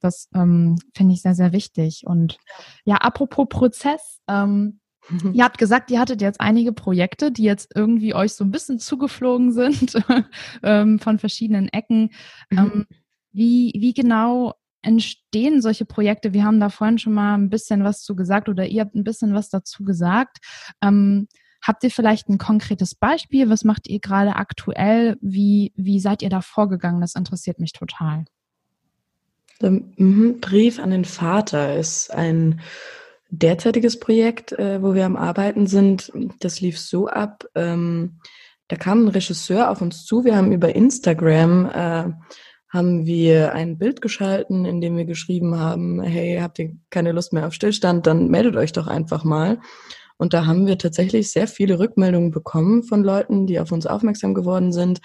Das 0.00 0.28
ähm, 0.34 0.76
finde 0.94 1.14
ich 1.14 1.22
sehr, 1.22 1.34
sehr 1.34 1.52
wichtig. 1.52 2.02
Und 2.06 2.38
ja, 2.84 2.96
apropos 2.96 3.46
Prozess, 3.48 4.20
ähm, 4.28 4.80
Ihr 5.34 5.44
habt 5.44 5.58
gesagt, 5.58 5.90
ihr 5.90 6.00
hattet 6.00 6.22
jetzt 6.22 6.40
einige 6.40 6.72
Projekte, 6.72 7.30
die 7.30 7.42
jetzt 7.42 7.72
irgendwie 7.74 8.14
euch 8.14 8.32
so 8.32 8.44
ein 8.44 8.50
bisschen 8.50 8.78
zugeflogen 8.78 9.52
sind 9.52 9.94
ähm, 10.62 10.98
von 10.98 11.18
verschiedenen 11.18 11.68
Ecken. 11.68 12.10
Mhm. 12.50 12.58
Ähm, 12.58 12.86
wie, 13.32 13.72
wie 13.76 13.92
genau 13.92 14.54
entstehen 14.84 15.60
solche 15.60 15.84
Projekte? 15.84 16.32
Wir 16.32 16.44
haben 16.44 16.60
da 16.60 16.68
vorhin 16.68 16.98
schon 16.98 17.14
mal 17.14 17.34
ein 17.34 17.50
bisschen 17.50 17.84
was 17.84 18.02
zu 18.02 18.14
gesagt 18.14 18.48
oder 18.48 18.66
ihr 18.66 18.82
habt 18.82 18.94
ein 18.94 19.04
bisschen 19.04 19.34
was 19.34 19.48
dazu 19.48 19.84
gesagt. 19.84 20.38
Ähm, 20.82 21.28
habt 21.62 21.82
ihr 21.84 21.90
vielleicht 21.90 22.28
ein 22.28 22.38
konkretes 22.38 22.94
Beispiel? 22.94 23.50
Was 23.50 23.64
macht 23.64 23.88
ihr 23.88 24.00
gerade 24.00 24.36
aktuell? 24.36 25.16
Wie, 25.20 25.72
wie 25.76 26.00
seid 26.00 26.22
ihr 26.22 26.30
da 26.30 26.40
vorgegangen? 26.40 27.00
Das 27.00 27.14
interessiert 27.14 27.58
mich 27.58 27.72
total. 27.72 28.24
Der 29.60 29.70
mhm, 29.70 30.40
Brief 30.40 30.78
an 30.78 30.90
den 30.90 31.04
Vater 31.04 31.76
ist 31.76 32.12
ein 32.12 32.60
derzeitiges 33.30 33.98
Projekt, 33.98 34.52
äh, 34.52 34.82
wo 34.82 34.94
wir 34.94 35.06
am 35.06 35.16
Arbeiten 35.16 35.66
sind. 35.66 36.12
Das 36.40 36.60
lief 36.60 36.78
so 36.78 37.08
ab. 37.08 37.44
Ähm, 37.54 38.20
da 38.68 38.76
kam 38.76 39.04
ein 39.04 39.08
Regisseur 39.08 39.70
auf 39.70 39.80
uns 39.80 40.04
zu. 40.04 40.24
Wir 40.24 40.36
haben 40.36 40.52
über 40.52 40.74
Instagram 40.74 41.66
äh, 41.66 42.12
haben 42.74 43.06
wir 43.06 43.54
ein 43.54 43.78
Bild 43.78 44.02
geschalten, 44.02 44.64
in 44.64 44.80
dem 44.80 44.96
wir 44.96 45.04
geschrieben 45.04 45.58
haben, 45.58 46.02
hey, 46.02 46.38
habt 46.40 46.58
ihr 46.58 46.72
keine 46.90 47.12
Lust 47.12 47.32
mehr 47.32 47.46
auf 47.46 47.54
Stillstand, 47.54 48.06
dann 48.06 48.28
meldet 48.28 48.56
euch 48.56 48.72
doch 48.72 48.88
einfach 48.88 49.22
mal. 49.22 49.60
Und 50.16 50.34
da 50.34 50.44
haben 50.44 50.66
wir 50.66 50.76
tatsächlich 50.76 51.30
sehr 51.30 51.46
viele 51.46 51.78
Rückmeldungen 51.78 52.32
bekommen 52.32 52.82
von 52.82 53.04
Leuten, 53.04 53.46
die 53.46 53.60
auf 53.60 53.70
uns 53.70 53.86
aufmerksam 53.86 54.34
geworden 54.34 54.72
sind, 54.72 55.00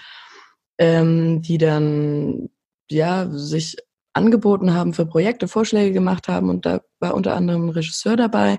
ähm, 0.78 1.42
die 1.42 1.58
dann 1.58 2.50
ja 2.90 3.28
sich 3.30 3.76
angeboten 4.14 4.74
haben 4.74 4.92
für 4.92 5.06
Projekte, 5.06 5.46
Vorschläge 5.46 5.92
gemacht 5.92 6.26
haben. 6.26 6.50
Und 6.50 6.66
da 6.66 6.80
war 6.98 7.14
unter 7.14 7.36
anderem 7.36 7.66
ein 7.66 7.70
Regisseur 7.70 8.16
dabei, 8.16 8.58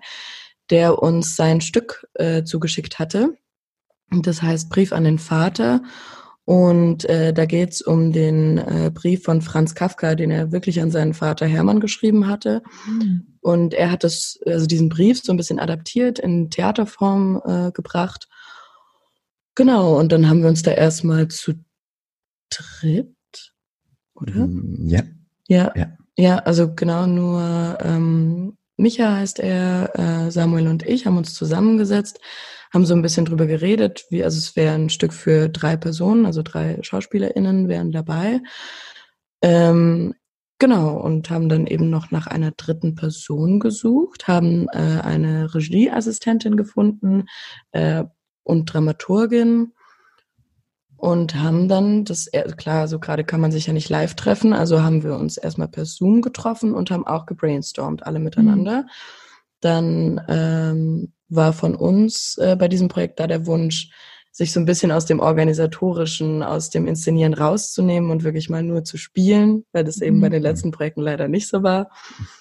der 0.69 1.04
uns 1.04 1.36
sein 1.36 1.60
Stück 1.60 2.08
äh, 2.13 2.43
zugeschickt 2.43 2.97
hatte. 2.97 3.36
Das 4.10 4.41
heißt 4.41 4.69
Brief 4.69 4.93
an 4.93 5.04
den 5.04 5.19
Vater. 5.19 5.82
Und 6.45 7.06
äh, 7.06 7.34
da 7.34 7.45
geht 7.45 7.71
es 7.71 7.82
um 7.82 8.12
den 8.12 8.58
äh, 8.58 8.91
Brief 8.93 9.23
von 9.23 9.41
Franz 9.41 9.75
Kafka, 9.75 10.15
den 10.15 10.32
er 10.32 10.51
wirklich 10.51 10.82
an 10.82 10.91
seinen 10.91 11.13
Vater 11.13 11.45
Hermann 11.45 11.80
geschrieben 11.80 12.27
hatte. 12.27 12.63
Mhm. 12.88 13.38
Und 13.41 13.73
er 13.73 13.91
hat 13.91 14.04
das, 14.04 14.39
also 14.45 14.65
diesen 14.65 14.89
Brief 14.89 15.21
so 15.21 15.32
ein 15.32 15.38
bisschen 15.38 15.60
adaptiert, 15.60 16.19
in 16.19 16.49
Theaterform 16.49 17.41
äh, 17.45 17.71
gebracht. 17.71 18.27
Genau, 19.56 19.99
und 19.99 20.12
dann 20.12 20.30
haben 20.30 20.41
wir 20.41 20.49
uns 20.49 20.63
da 20.63 20.71
erstmal 20.71 21.27
zu 21.27 21.54
dritt, 22.49 23.54
oder? 24.15 24.47
Mm, 24.47 24.88
ja. 24.88 25.04
Ja, 25.47 25.71
ja, 25.75 25.97
ja 26.17 26.38
also 26.39 26.73
genau 26.73 27.06
nur 27.06 27.77
ähm, 27.82 28.58
Micha 28.77 29.15
heißt 29.15 29.39
er, 29.39 29.91
äh, 30.27 30.32
Samuel 30.32 30.67
und 30.67 30.84
ich 30.84 31.06
haben 31.06 31.17
uns 31.17 31.34
zusammengesetzt, 31.34 32.19
haben 32.73 32.86
so 32.86 32.93
ein 32.93 33.01
bisschen 33.01 33.25
drüber 33.25 33.45
geredet, 33.47 34.05
wie, 34.10 34.23
also 34.23 34.38
es 34.38 34.55
wäre 34.55 34.73
ein 34.73 34.89
Stück 34.89 35.13
für 35.13 35.49
drei 35.49 35.75
Personen, 35.75 36.25
also 36.25 36.41
drei 36.41 36.79
SchauspielerInnen 36.81 37.67
wären 37.67 37.91
dabei. 37.91 38.41
Ähm, 39.41 40.13
genau, 40.57 40.97
und 40.97 41.29
haben 41.29 41.49
dann 41.49 41.67
eben 41.67 41.89
noch 41.89 42.12
nach 42.12 42.27
einer 42.27 42.51
dritten 42.51 42.95
Person 42.95 43.60
gesucht, 43.60 44.27
haben 44.27 44.67
äh, 44.69 45.01
eine 45.01 45.53
Regieassistentin 45.53 46.55
gefunden 46.55 47.25
äh, 47.71 48.05
und 48.43 48.65
Dramaturgin 48.73 49.73
und 50.95 51.36
haben 51.36 51.67
dann 51.67 52.05
das, 52.05 52.29
klar, 52.57 52.88
so 52.88 52.99
gerade 52.99 53.23
kann 53.23 53.41
man 53.41 53.51
sich 53.51 53.65
ja 53.65 53.73
nicht 53.73 53.89
live 53.89 54.15
treffen, 54.15 54.53
also 54.53 54.84
haben 54.84 55.03
wir 55.03 55.15
uns 55.15 55.36
erstmal 55.36 55.67
per 55.67 55.86
Zoom 55.86 56.21
getroffen 56.21 56.73
und 56.73 56.91
haben 56.91 57.07
auch 57.07 57.25
gebrainstormt, 57.25 58.05
alle 58.05 58.19
miteinander. 58.19 58.84
Mhm. 58.84 58.89
Dann 59.62 60.21
ähm, 60.27 61.13
war 61.32 61.54
von 61.54 61.76
uns 61.76 62.38
äh, 62.38 62.56
bei 62.56 62.67
diesem 62.67 62.88
Projekt 62.88 63.20
da 63.20 63.26
der 63.26 63.46
Wunsch, 63.48 63.89
sich 64.34 64.54
so 64.54 64.62
ein 64.62 64.65
bisschen 64.65 64.94
aus 64.94 65.06
dem 65.06 65.20
Organisatorischen, 65.20 66.41
aus 66.41 66.70
dem 66.70 66.88
Inszenieren 66.88 67.34
rauszunehmen 67.34 68.12
und 68.12 68.24
wirklich 68.24 68.50
mal 68.50 68.63
nur 68.63 68.86
zu 68.86 68.98
spielen, 68.98 69.65
weil 69.74 69.84
das 69.84 70.02
eben 70.02 70.22
bei 70.22 70.30
den 70.30 70.39
mhm. 70.39 70.46
letzten 70.46 70.72
Projekten 70.72 71.02
leider 71.02 71.28
nicht 71.28 71.50
so 71.50 71.63
war. 71.63 71.89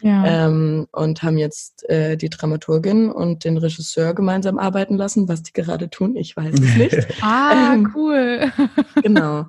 Ja. 0.00 0.46
Ähm, 0.46 0.86
und 0.92 1.22
haben 1.24 1.36
jetzt 1.36 1.88
äh, 1.88 2.16
die 2.16 2.30
Dramaturgin 2.30 3.10
und 3.10 3.44
den 3.44 3.56
Regisseur 3.56 4.14
gemeinsam 4.14 4.58
arbeiten 4.58 4.96
lassen. 4.96 5.28
Was 5.28 5.42
die 5.42 5.52
gerade 5.52 5.90
tun, 5.90 6.14
ich 6.14 6.36
weiß 6.36 6.54
es 6.54 6.76
nicht. 6.76 7.06
ah, 7.22 7.74
ähm, 7.74 7.92
cool. 7.96 8.52
genau. 9.02 9.46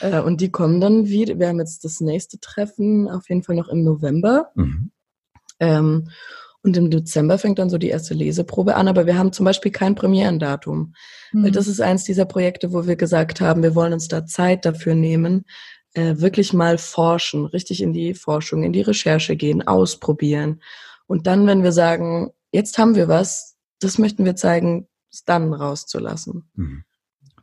Äh, 0.00 0.20
und 0.20 0.40
die 0.40 0.50
kommen 0.50 0.80
dann 0.80 1.08
wieder. 1.08 1.38
Wir 1.38 1.48
haben 1.48 1.60
jetzt 1.60 1.84
das 1.84 2.00
nächste 2.00 2.40
Treffen 2.40 3.06
auf 3.10 3.28
jeden 3.28 3.42
Fall 3.42 3.56
noch 3.56 3.68
im 3.68 3.84
November. 3.84 4.50
Mhm. 4.54 4.92
Ähm, 5.60 6.08
und 6.62 6.76
im 6.76 6.90
Dezember 6.90 7.38
fängt 7.38 7.58
dann 7.58 7.70
so 7.70 7.78
die 7.78 7.88
erste 7.88 8.14
Leseprobe 8.14 8.76
an, 8.76 8.86
aber 8.86 9.06
wir 9.06 9.18
haben 9.18 9.32
zum 9.32 9.44
Beispiel 9.44 9.72
kein 9.72 9.94
Premierendatum. 9.94 10.94
Mhm. 11.32 11.44
Weil 11.44 11.50
das 11.50 11.66
ist 11.66 11.80
eins 11.80 12.04
dieser 12.04 12.24
Projekte, 12.24 12.72
wo 12.72 12.86
wir 12.86 12.96
gesagt 12.96 13.40
haben, 13.40 13.62
wir 13.62 13.74
wollen 13.74 13.92
uns 13.92 14.08
da 14.08 14.26
Zeit 14.26 14.64
dafür 14.64 14.94
nehmen, 14.94 15.44
äh, 15.94 16.14
wirklich 16.18 16.52
mal 16.52 16.78
forschen, 16.78 17.46
richtig 17.46 17.82
in 17.82 17.92
die 17.92 18.14
Forschung, 18.14 18.62
in 18.62 18.72
die 18.72 18.80
Recherche 18.80 19.36
gehen, 19.36 19.66
ausprobieren. 19.66 20.62
Und 21.06 21.26
dann, 21.26 21.46
wenn 21.46 21.64
wir 21.64 21.72
sagen, 21.72 22.30
jetzt 22.52 22.78
haben 22.78 22.94
wir 22.94 23.08
was, 23.08 23.56
das 23.80 23.98
möchten 23.98 24.24
wir 24.24 24.36
zeigen, 24.36 24.86
es 25.10 25.24
dann 25.24 25.52
rauszulassen. 25.52 26.48
Mhm. 26.54 26.84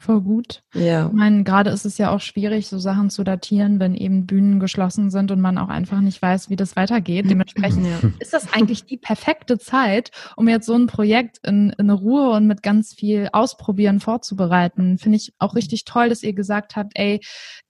Voll 0.01 0.21
gut. 0.21 0.63
Ja. 0.73 1.07
Ich 1.07 1.11
meine, 1.11 1.43
gerade 1.43 1.71
ist 1.71 1.85
es 1.85 1.97
ja 1.97 2.11
auch 2.11 2.21
schwierig, 2.21 2.69
so 2.69 2.79
Sachen 2.79 3.09
zu 3.09 3.25
datieren, 3.25 3.81
wenn 3.81 3.95
eben 3.95 4.25
Bühnen 4.25 4.61
geschlossen 4.61 5.09
sind 5.09 5.29
und 5.29 5.41
man 5.41 5.57
auch 5.57 5.67
einfach 5.67 5.99
nicht 5.99 6.21
weiß, 6.21 6.49
wie 6.49 6.55
das 6.55 6.77
weitergeht. 6.77 7.29
Dementsprechend 7.29 7.85
ja. 8.03 8.09
ist 8.19 8.31
das 8.31 8.53
eigentlich 8.53 8.85
die 8.85 8.95
perfekte 8.95 9.57
Zeit, 9.57 10.11
um 10.37 10.47
jetzt 10.47 10.67
so 10.67 10.73
ein 10.73 10.87
Projekt 10.87 11.39
in, 11.45 11.71
in 11.77 11.89
Ruhe 11.89 12.29
und 12.29 12.47
mit 12.47 12.63
ganz 12.63 12.93
viel 12.93 13.27
Ausprobieren 13.33 13.99
vorzubereiten. 13.99 14.97
Finde 14.99 15.17
ich 15.17 15.33
auch 15.37 15.53
richtig 15.53 15.83
toll, 15.83 16.07
dass 16.07 16.23
ihr 16.23 16.33
gesagt 16.33 16.77
habt, 16.77 16.93
ey, 16.95 17.19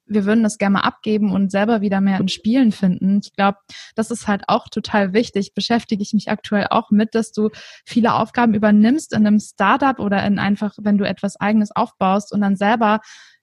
wir 0.09 0.25
würden 0.25 0.43
das 0.43 0.57
gerne 0.57 0.73
mal 0.73 0.81
abgeben 0.81 1.31
und 1.31 1.51
selber 1.51 1.81
wieder 1.81 2.01
mehr 2.01 2.19
in 2.19 2.27
Spielen 2.27 2.71
finden. 2.71 3.19
Ich 3.23 3.33
glaube, 3.33 3.59
das 3.95 4.11
ist 4.11 4.27
halt 4.27 4.43
auch 4.47 4.67
total 4.67 5.13
wichtig. 5.13 5.53
Beschäftige 5.53 6.01
ich 6.01 6.13
mich 6.13 6.29
aktuell 6.29 6.67
auch 6.69 6.91
mit, 6.91 7.15
dass 7.15 7.31
du 7.31 7.49
viele 7.85 8.13
Aufgaben 8.13 8.53
übernimmst 8.53 9.13
in 9.13 9.25
einem 9.25 9.39
Startup 9.39 9.99
oder 9.99 10.25
in 10.25 10.39
einfach, 10.39 10.75
wenn 10.81 10.97
du 10.97 11.07
etwas 11.07 11.39
eigenes 11.39 11.73
aufbaust 11.75 12.33
und 12.33 12.41
dann 12.41 12.55
selber 12.55 12.99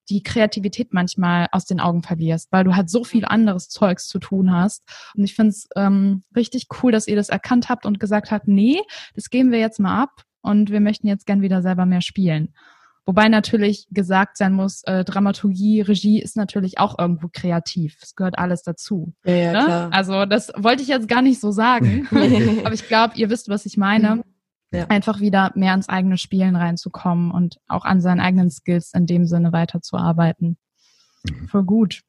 die 0.09 0.23
Kreativität 0.23 0.93
manchmal 0.93 1.49
aus 1.53 1.65
den 1.65 1.81
Augen 1.81 2.03
verlierst, 2.03 2.53
weil 2.53 2.65
du 2.65 2.77
halt 2.77 2.91
so 2.91 3.05
viel 3.05 3.25
anderes 3.25 3.69
Zeugs 3.69 4.07
zu 4.07 4.19
tun 4.19 4.53
hast. 4.53 4.83
Und 5.17 5.25
ich 5.25 5.35
finde 5.35 5.51
es 5.51 5.69
ähm, 5.77 6.23
richtig 6.35 6.67
cool, 6.83 6.93
dass 6.93 7.09
ihr 7.09 7.17
das 7.17 7.29
erkannt 7.29 7.69
habt 7.69 7.87
und 7.87 7.99
gesagt 7.99 8.31
habt, 8.31 8.47
nee, 8.47 8.81
das 9.15 9.31
geben 9.31 9.51
wir 9.51 9.59
jetzt 9.59 9.81
mal 9.81 10.03
ab 10.03 10.23
und 10.43 10.71
wir 10.71 10.81
möchten 10.81 11.09
jetzt 11.09 11.27
gern 11.27 11.43
wieder 11.43 11.63
selber 11.63 11.87
mehr 11.87 12.03
spielen. 12.03 12.55
Wobei 13.07 13.29
natürlich 13.29 13.87
gesagt 13.93 14.37
sein 14.37 14.53
muss, 14.53 14.83
äh, 14.83 15.05
Dramaturgie, 15.05 15.81
Regie 15.81 16.21
ist 16.21 16.37
natürlich 16.37 16.81
auch 16.81 16.99
irgendwo 16.99 17.29
kreativ. 17.33 17.97
Es 18.03 18.17
gehört 18.17 18.37
alles 18.37 18.65
dazu. 18.65 19.15
Ja, 19.25 19.35
ja, 19.35 19.53
ne? 19.53 19.65
klar. 19.65 19.93
Also 19.93 20.27
das 20.27 20.53
wollte 20.57 20.83
ich 20.83 20.89
jetzt 20.89 21.07
gar 21.07 21.23
nicht 21.23 21.41
so 21.41 21.53
sagen. 21.53 22.09
aber 22.65 22.73
ich 22.73 22.89
glaube, 22.89 23.15
ihr 23.17 23.31
wisst, 23.31 23.49
was 23.49 23.65
ich 23.65 23.77
meine. 23.77 24.25
Ja. 24.73 24.87
Einfach 24.89 25.21
wieder 25.21 25.53
mehr 25.55 25.73
ins 25.73 25.89
eigene 25.89 26.19
Spielen 26.19 26.57
reinzukommen 26.57 27.31
und 27.31 27.59
auch 27.69 27.85
an 27.85 28.01
seinen 28.01 28.19
eigenen 28.19 28.51
Skills 28.51 28.93
in 28.93 29.07
dem 29.07 29.25
Sinne 29.25 29.53
weiterzuarbeiten. 29.53 30.59
Mhm. 31.23 31.49
Voll 31.49 31.63
gut. 31.63 32.01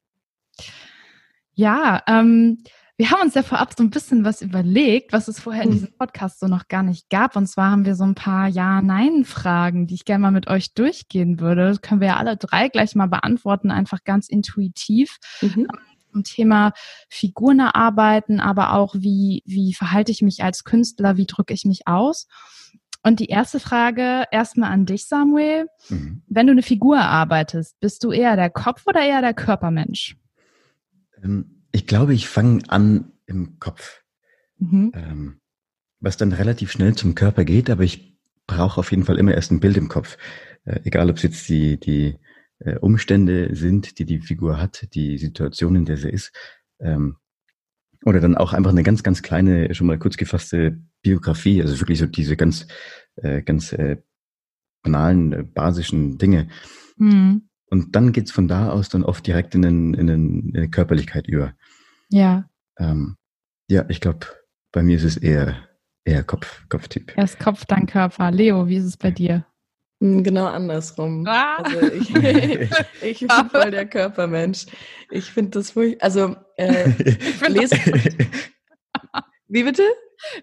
Ja, 1.54 2.02
ähm, 2.08 2.64
wir 2.98 3.12
haben 3.12 3.22
uns 3.22 3.34
ja 3.34 3.44
vorab 3.44 3.74
so 3.78 3.84
ein 3.84 3.90
bisschen 3.90 4.24
was 4.24 4.42
überlegt, 4.42 5.12
was 5.12 5.28
es 5.28 5.38
vorher 5.38 5.62
in 5.62 5.70
diesem 5.70 5.92
Podcast 5.96 6.40
so 6.40 6.48
noch 6.48 6.66
gar 6.66 6.82
nicht 6.82 7.08
gab. 7.10 7.36
Und 7.36 7.46
zwar 7.46 7.70
haben 7.70 7.84
wir 7.84 7.94
so 7.94 8.02
ein 8.02 8.16
paar 8.16 8.48
Ja-Nein-Fragen, 8.48 9.86
die 9.86 9.94
ich 9.94 10.04
gerne 10.04 10.22
mal 10.22 10.32
mit 10.32 10.48
euch 10.48 10.74
durchgehen 10.74 11.38
würde. 11.38 11.68
Das 11.68 11.80
können 11.80 12.00
wir 12.00 12.08
ja 12.08 12.16
alle 12.16 12.36
drei 12.36 12.68
gleich 12.68 12.96
mal 12.96 13.06
beantworten, 13.06 13.70
einfach 13.70 14.02
ganz 14.02 14.28
intuitiv. 14.28 15.18
Mhm. 15.40 15.68
Zum 16.10 16.24
Thema 16.24 16.72
Figuren 17.08 17.60
erarbeiten, 17.60 18.40
aber 18.40 18.72
auch 18.72 18.96
wie, 18.96 19.44
wie 19.46 19.74
verhalte 19.74 20.10
ich 20.10 20.20
mich 20.20 20.42
als 20.42 20.64
Künstler, 20.64 21.16
wie 21.16 21.26
drücke 21.26 21.54
ich 21.54 21.64
mich 21.64 21.86
aus? 21.86 22.26
Und 23.04 23.20
die 23.20 23.26
erste 23.26 23.60
Frage 23.60 24.24
erstmal 24.32 24.72
an 24.72 24.86
dich, 24.86 25.06
Samuel. 25.06 25.68
Mhm. 25.88 26.22
Wenn 26.26 26.48
du 26.48 26.50
eine 26.50 26.62
Figur 26.62 26.96
erarbeitest, 26.96 27.78
bist 27.78 28.02
du 28.02 28.10
eher 28.10 28.34
der 28.34 28.50
Kopf 28.50 28.82
oder 28.86 29.02
eher 29.02 29.20
der 29.20 29.34
Körpermensch? 29.34 30.16
Ähm 31.22 31.57
ich 31.72 31.86
glaube, 31.86 32.14
ich 32.14 32.28
fange 32.28 32.62
an 32.68 33.12
im 33.26 33.58
Kopf, 33.58 34.02
mhm. 34.58 34.92
ähm, 34.94 35.40
was 36.00 36.16
dann 36.16 36.32
relativ 36.32 36.72
schnell 36.72 36.94
zum 36.94 37.14
Körper 37.14 37.44
geht, 37.44 37.70
aber 37.70 37.82
ich 37.84 38.18
brauche 38.46 38.80
auf 38.80 38.90
jeden 38.90 39.04
Fall 39.04 39.18
immer 39.18 39.34
erst 39.34 39.50
ein 39.50 39.60
Bild 39.60 39.76
im 39.76 39.88
Kopf. 39.88 40.16
Äh, 40.64 40.80
egal, 40.84 41.10
ob 41.10 41.16
es 41.16 41.22
jetzt 41.22 41.48
die, 41.48 41.78
die 41.78 42.18
äh, 42.60 42.78
Umstände 42.78 43.54
sind, 43.54 43.98
die 43.98 44.04
die 44.04 44.20
Figur 44.20 44.60
hat, 44.60 44.88
die 44.94 45.18
Situation, 45.18 45.76
in 45.76 45.84
der 45.84 45.96
sie 45.96 46.10
ist, 46.10 46.32
ähm, 46.80 47.16
oder 48.04 48.20
dann 48.20 48.36
auch 48.36 48.52
einfach 48.52 48.70
eine 48.70 48.82
ganz, 48.82 49.02
ganz 49.02 49.22
kleine, 49.22 49.74
schon 49.74 49.86
mal 49.86 49.98
kurz 49.98 50.16
gefasste 50.16 50.80
Biografie, 51.02 51.60
also 51.60 51.78
wirklich 51.80 51.98
so 51.98 52.06
diese 52.06 52.36
ganz, 52.36 52.66
äh, 53.16 53.42
ganz 53.42 53.72
äh, 53.72 53.96
banalen, 54.82 55.32
äh, 55.32 55.42
basischen 55.42 56.18
Dinge. 56.18 56.48
Mhm. 56.96 57.47
Und 57.70 57.94
dann 57.94 58.12
geht's 58.12 58.30
von 58.30 58.48
da 58.48 58.70
aus 58.70 58.88
dann 58.88 59.04
oft 59.04 59.26
direkt 59.26 59.54
in, 59.54 59.62
den, 59.62 59.94
in, 59.94 60.06
den, 60.06 60.48
in 60.50 60.56
eine 60.56 60.70
Körperlichkeit 60.70 61.26
über. 61.26 61.52
Ja. 62.10 62.48
Ähm, 62.78 63.16
ja, 63.70 63.84
ich 63.88 64.00
glaube, 64.00 64.26
bei 64.72 64.82
mir 64.82 64.96
ist 64.96 65.04
es 65.04 65.16
eher, 65.16 65.56
eher 66.04 66.22
Kopf, 66.22 66.66
Kopftyp. 66.68 67.16
Erst 67.16 67.38
Kopf, 67.38 67.64
dann 67.66 67.86
Körper. 67.86 68.30
Leo, 68.30 68.66
wie 68.68 68.76
ist 68.76 68.84
es 68.84 68.96
bei 68.96 69.10
dir? 69.10 69.44
Hm, 70.00 70.22
genau 70.22 70.46
andersrum. 70.46 71.26
Ah. 71.26 71.56
Also 71.56 71.80
ich, 71.92 72.14
ich 73.02 73.18
bin 73.20 73.50
voll 73.50 73.70
der 73.70 73.86
Körpermensch. 73.86 74.66
Ich 75.10 75.30
finde 75.30 75.50
das 75.50 75.72
furchtbar. 75.72 76.04
Also 76.04 76.36
äh, 76.56 76.90
ich 76.90 77.48
lese. 77.48 77.76
Wie 79.48 79.62
bitte? 79.62 79.82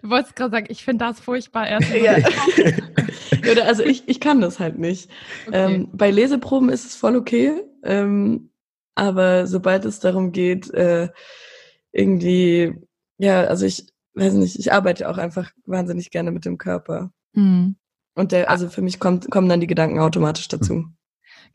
Du 0.02 0.10
wolltest 0.10 0.36
gerade 0.36 0.50
sagen, 0.50 0.66
ich 0.68 0.84
finde 0.84 1.04
das 1.04 1.20
furchtbar 1.20 1.68
erst. 1.68 1.92
Ja. 1.94 2.16
also 3.64 3.82
ich, 3.82 4.08
ich 4.08 4.20
kann 4.20 4.40
das 4.40 4.58
halt 4.58 4.78
nicht. 4.78 5.10
Okay. 5.46 5.74
Ähm, 5.74 5.88
bei 5.92 6.10
Leseproben 6.10 6.68
ist 6.70 6.86
es 6.86 6.96
voll 6.96 7.16
okay. 7.16 7.62
Ähm, 7.82 8.50
aber 8.94 9.46
sobald 9.46 9.84
es 9.84 10.00
darum 10.00 10.32
geht, 10.32 10.70
äh, 10.72 11.10
irgendwie, 11.92 12.74
ja, 13.18 13.44
also 13.44 13.66
ich 13.66 13.86
weiß 14.14 14.34
nicht, 14.34 14.58
ich 14.58 14.72
arbeite 14.72 15.08
auch 15.08 15.18
einfach 15.18 15.50
wahnsinnig 15.66 16.10
gerne 16.10 16.30
mit 16.30 16.44
dem 16.44 16.58
Körper. 16.58 17.10
Mhm. 17.34 17.76
Und 18.14 18.32
der, 18.32 18.50
also 18.50 18.68
für 18.68 18.82
mich 18.82 18.98
kommt, 18.98 19.30
kommen 19.30 19.48
dann 19.48 19.60
die 19.60 19.66
Gedanken 19.66 20.00
automatisch 20.00 20.48
dazu. 20.48 20.86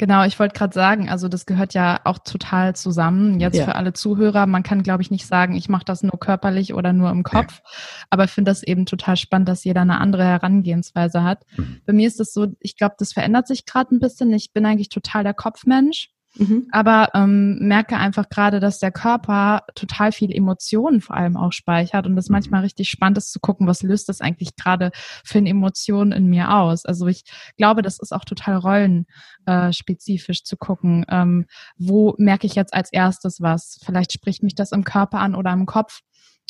Genau, 0.01 0.25
ich 0.25 0.39
wollte 0.39 0.57
gerade 0.57 0.73
sagen, 0.73 1.11
also 1.11 1.27
das 1.27 1.45
gehört 1.45 1.75
ja 1.75 2.01
auch 2.05 2.17
total 2.17 2.75
zusammen. 2.75 3.39
Jetzt 3.39 3.57
ja. 3.57 3.65
für 3.65 3.75
alle 3.75 3.93
Zuhörer, 3.93 4.47
man 4.47 4.63
kann, 4.63 4.81
glaube 4.81 5.03
ich, 5.03 5.11
nicht 5.11 5.27
sagen, 5.27 5.55
ich 5.55 5.69
mache 5.69 5.85
das 5.85 6.01
nur 6.01 6.19
körperlich 6.19 6.73
oder 6.73 6.91
nur 6.91 7.11
im 7.11 7.21
Kopf. 7.21 7.61
Ja. 7.63 7.69
Aber 8.09 8.23
ich 8.23 8.31
finde 8.31 8.49
das 8.49 8.63
eben 8.63 8.87
total 8.87 9.15
spannend, 9.15 9.47
dass 9.47 9.63
jeder 9.63 9.81
eine 9.81 9.99
andere 9.99 10.23
Herangehensweise 10.23 11.21
hat. 11.21 11.45
Mhm. 11.55 11.81
Bei 11.85 11.93
mir 11.93 12.07
ist 12.07 12.19
es 12.19 12.33
so, 12.33 12.47
ich 12.61 12.77
glaube, 12.77 12.95
das 12.97 13.13
verändert 13.13 13.45
sich 13.45 13.67
gerade 13.67 13.93
ein 13.93 13.99
bisschen. 13.99 14.33
Ich 14.33 14.53
bin 14.53 14.65
eigentlich 14.65 14.89
total 14.89 15.23
der 15.23 15.35
Kopfmensch. 15.35 16.09
Mhm. 16.37 16.67
Aber 16.71 17.09
ähm, 17.13 17.57
merke 17.59 17.97
einfach 17.97 18.29
gerade, 18.29 18.59
dass 18.59 18.79
der 18.79 18.91
Körper 18.91 19.63
total 19.75 20.11
viel 20.11 20.31
Emotionen 20.31 21.01
vor 21.01 21.15
allem 21.17 21.35
auch 21.35 21.51
speichert 21.51 22.05
und 22.05 22.15
das 22.15 22.29
mhm. 22.29 22.33
manchmal 22.33 22.61
richtig 22.61 22.89
spannend 22.89 23.17
ist 23.17 23.31
zu 23.31 23.39
gucken, 23.39 23.67
was 23.67 23.83
löst 23.83 24.07
das 24.09 24.21
eigentlich 24.21 24.55
gerade 24.55 24.91
für 25.25 25.39
eine 25.39 25.49
Emotion 25.49 26.11
in 26.11 26.27
mir 26.27 26.53
aus. 26.53 26.85
Also 26.85 27.07
ich 27.07 27.23
glaube, 27.57 27.81
das 27.81 27.99
ist 27.99 28.13
auch 28.13 28.23
total 28.23 28.57
rollenspezifisch 28.57 30.39
äh, 30.39 30.43
zu 30.43 30.57
gucken, 30.57 31.05
ähm, 31.09 31.45
wo 31.77 32.15
merke 32.17 32.47
ich 32.47 32.55
jetzt 32.55 32.73
als 32.73 32.91
erstes 32.93 33.41
was. 33.41 33.79
Vielleicht 33.83 34.13
spricht 34.13 34.43
mich 34.43 34.55
das 34.55 34.71
im 34.71 34.83
Körper 34.83 35.19
an 35.19 35.35
oder 35.35 35.51
im 35.51 35.65
Kopf 35.65 35.99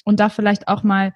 und 0.04 0.20
da 0.20 0.30
vielleicht 0.30 0.67
auch 0.67 0.84
mal 0.84 1.13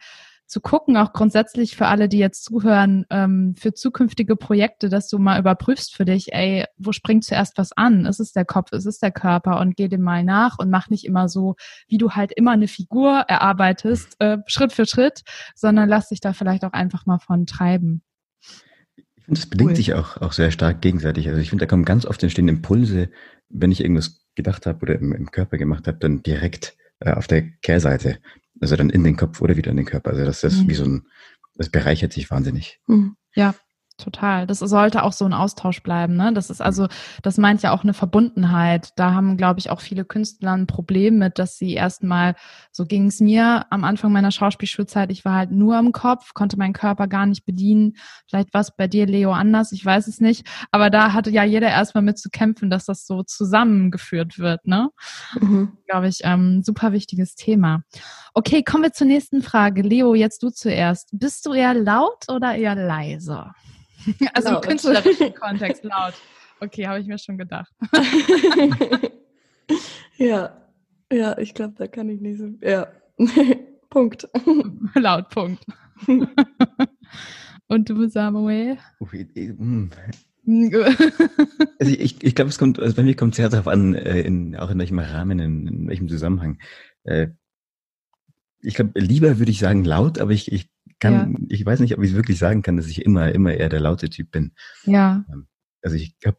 zu 0.47 0.61
gucken, 0.61 0.95
auch 0.97 1.13
grundsätzlich 1.13 1.75
für 1.75 1.87
alle, 1.87 2.07
die 2.07 2.19
jetzt 2.19 2.43
zuhören, 2.43 3.05
ähm, 3.09 3.55
für 3.57 3.73
zukünftige 3.73 4.35
Projekte, 4.35 4.89
dass 4.89 5.07
du 5.07 5.17
mal 5.17 5.39
überprüfst 5.39 5.95
für 5.95 6.05
dich, 6.05 6.33
ey, 6.33 6.65
wo 6.77 6.91
springt 6.91 7.23
zuerst 7.23 7.57
was 7.57 7.71
an? 7.71 8.05
Ist 8.05 8.19
es 8.19 8.31
der 8.31 8.45
Kopf, 8.45 8.71
ist 8.71 8.85
es 8.85 8.99
der 8.99 9.11
Körper? 9.11 9.59
Und 9.59 9.75
geh 9.75 9.87
dem 9.87 10.01
mal 10.01 10.23
nach 10.23 10.59
und 10.59 10.69
mach 10.69 10.89
nicht 10.89 11.05
immer 11.05 11.27
so, 11.29 11.55
wie 11.87 11.97
du 11.97 12.11
halt 12.11 12.31
immer 12.31 12.51
eine 12.51 12.67
Figur 12.67 13.25
erarbeitest, 13.27 14.15
äh, 14.19 14.37
Schritt 14.45 14.73
für 14.73 14.85
Schritt, 14.85 15.23
sondern 15.55 15.89
lass 15.89 16.09
dich 16.09 16.19
da 16.19 16.33
vielleicht 16.33 16.63
auch 16.63 16.73
einfach 16.73 17.05
mal 17.05 17.19
von 17.19 17.45
treiben. 17.47 18.03
Ich 18.95 19.25
finde, 19.25 19.39
es 19.39 19.49
bedingt 19.49 19.71
cool. 19.71 19.75
sich 19.75 19.93
auch, 19.95 20.21
auch 20.21 20.33
sehr 20.33 20.51
stark 20.51 20.81
gegenseitig. 20.81 21.27
Also 21.27 21.41
ich 21.41 21.49
finde, 21.49 21.65
da 21.65 21.69
kommen 21.69 21.85
ganz 21.85 22.05
oft 22.05 22.21
entstehen 22.21 22.47
Impulse, 22.47 23.09
wenn 23.49 23.71
ich 23.71 23.81
irgendwas 23.81 24.21
gedacht 24.35 24.67
habe 24.67 24.79
oder 24.83 24.95
im, 24.99 25.13
im 25.13 25.31
Körper 25.31 25.57
gemacht 25.57 25.87
habe, 25.87 25.97
dann 25.97 26.21
direkt 26.21 26.77
äh, 26.99 27.11
auf 27.11 27.25
der 27.25 27.49
Kehrseite. 27.61 28.19
Also 28.61 28.75
dann 28.75 28.89
in 28.89 29.03
den 29.03 29.17
Kopf 29.17 29.41
oder 29.41 29.57
wieder 29.57 29.71
in 29.71 29.77
den 29.77 29.85
Körper. 29.85 30.11
Also 30.11 30.25
das 30.25 30.43
ist 30.43 30.63
mhm. 30.63 30.69
wie 30.69 30.73
so 30.73 30.85
ein, 30.85 31.07
das 31.55 31.69
bereichert 31.69 32.13
sich 32.13 32.29
wahnsinnig. 32.31 32.79
Mhm. 32.87 33.15
Ja, 33.33 33.55
Total. 33.97 34.45
Das 34.45 34.59
sollte 34.59 35.03
auch 35.03 35.13
so 35.13 35.23
ein 35.23 35.31
Austausch 35.31 35.81
bleiben. 35.81 36.17
Ne? 36.17 36.33
Das 36.33 36.49
ist 36.49 36.61
also, 36.61 36.87
das 37.23 37.37
meint 37.37 37.61
ja 37.63 37.71
auch 37.71 37.83
eine 37.83 37.93
Verbundenheit. 37.93 38.89
Da 38.97 39.13
haben, 39.13 39.37
glaube 39.37 39.61
ich, 39.61 39.69
auch 39.69 39.79
viele 39.79 40.03
Künstler 40.03 40.51
ein 40.51 40.67
Problem 40.67 41.17
mit, 41.17 41.39
dass 41.39 41.57
sie 41.57 41.73
erstmal, 41.73 42.35
so 42.73 42.85
ging 42.85 43.07
es 43.07 43.21
mir 43.21 43.65
am 43.69 43.85
Anfang 43.85 44.11
meiner 44.11 44.31
Schauspielschulzeit, 44.31 45.11
ich 45.11 45.23
war 45.23 45.35
halt 45.35 45.51
nur 45.51 45.79
im 45.79 45.93
Kopf, 45.93 46.33
konnte 46.33 46.57
meinen 46.57 46.73
Körper 46.73 47.07
gar 47.07 47.25
nicht 47.25 47.45
bedienen. 47.45 47.93
Vielleicht 48.27 48.53
war 48.53 48.61
es 48.61 48.75
bei 48.75 48.89
dir, 48.89 49.05
Leo, 49.05 49.31
anders, 49.31 49.71
ich 49.71 49.85
weiß 49.85 50.07
es 50.07 50.19
nicht. 50.19 50.45
Aber 50.71 50.89
da 50.89 51.13
hatte 51.13 51.29
ja 51.29 51.45
jeder 51.45 51.69
erstmal 51.69 52.03
mit 52.03 52.19
zu 52.19 52.29
kämpfen, 52.29 52.69
dass 52.69 52.83
das 52.83 53.07
so 53.07 53.23
zusammengeführt 53.23 54.39
wird. 54.39 54.67
Ne? 54.67 54.89
Mhm. 55.39 55.77
Glaube 55.87 56.09
ich, 56.09 56.19
ähm, 56.23 56.63
super 56.63 56.91
wichtiges 56.91 57.35
Thema. 57.35 57.83
Okay, 58.33 58.61
kommen 58.61 58.83
wir 58.83 58.91
zur 58.91 59.07
nächsten 59.07 59.41
Frage. 59.41 59.83
Leo, 59.83 60.15
jetzt 60.15 60.43
du 60.43 60.49
zuerst. 60.49 61.11
Bist 61.13 61.45
du 61.45 61.53
eher 61.53 61.73
laut 61.73 62.25
oder 62.27 62.55
eher 62.55 62.75
leise? 62.75 63.51
Also 64.33 64.49
laut. 64.49 64.63
im 64.63 64.69
künstlerischen 64.69 65.33
Kontext 65.33 65.83
laut. 65.83 66.13
Okay, 66.59 66.87
habe 66.87 66.99
ich 66.99 67.07
mir 67.07 67.17
schon 67.17 67.37
gedacht. 67.37 67.71
ja, 70.17 70.55
ja, 71.11 71.37
ich 71.37 71.53
glaube, 71.53 71.75
da 71.77 71.87
kann 71.87 72.09
ich 72.09 72.21
nicht 72.21 72.39
so. 72.39 72.49
Ja, 72.61 72.87
Punkt. 73.89 74.27
laut, 74.95 75.29
Punkt. 75.29 75.63
Und 77.67 77.89
du, 77.89 78.07
Samuel? 78.07 78.77
Hm. 79.11 79.89
also 81.79 81.91
ich, 81.91 82.23
ich 82.23 82.35
glaube, 82.35 82.49
es 82.49 82.59
kommt, 82.59 82.79
also 82.79 82.95
bei 82.95 83.03
mir 83.03 83.15
kommt 83.15 83.33
es 83.33 83.37
sehr 83.37 83.49
darauf 83.49 83.67
an, 83.67 83.95
äh, 83.95 84.21
in, 84.21 84.55
auch 84.55 84.69
in 84.69 84.79
welchem 84.79 84.99
Rahmen, 84.99 85.39
in, 85.39 85.67
in 85.67 85.87
welchem 85.87 86.07
Zusammenhang. 86.07 86.59
Äh, 87.03 87.29
ich 88.61 88.75
glaube, 88.75 88.99
lieber 88.99 89.39
würde 89.39 89.51
ich 89.51 89.59
sagen 89.59 89.83
laut, 89.83 90.19
aber 90.19 90.31
ich, 90.31 90.51
ich 90.51 90.69
kann, 91.05 91.31
ja. 91.31 91.39
ich 91.49 91.65
weiß 91.65 91.79
nicht, 91.79 91.97
ob 91.97 92.03
ich 92.03 92.11
es 92.11 92.15
wirklich 92.15 92.37
sagen 92.37 92.61
kann, 92.61 92.77
dass 92.77 92.87
ich 92.87 93.05
immer, 93.05 93.31
immer 93.33 93.53
eher 93.53 93.69
der 93.69 93.79
laute 93.79 94.09
Typ 94.09 94.31
bin. 94.31 94.53
Ja. 94.83 95.25
Ähm, 95.31 95.47
also 95.81 95.95
ich 95.95 96.15
habe 96.25 96.37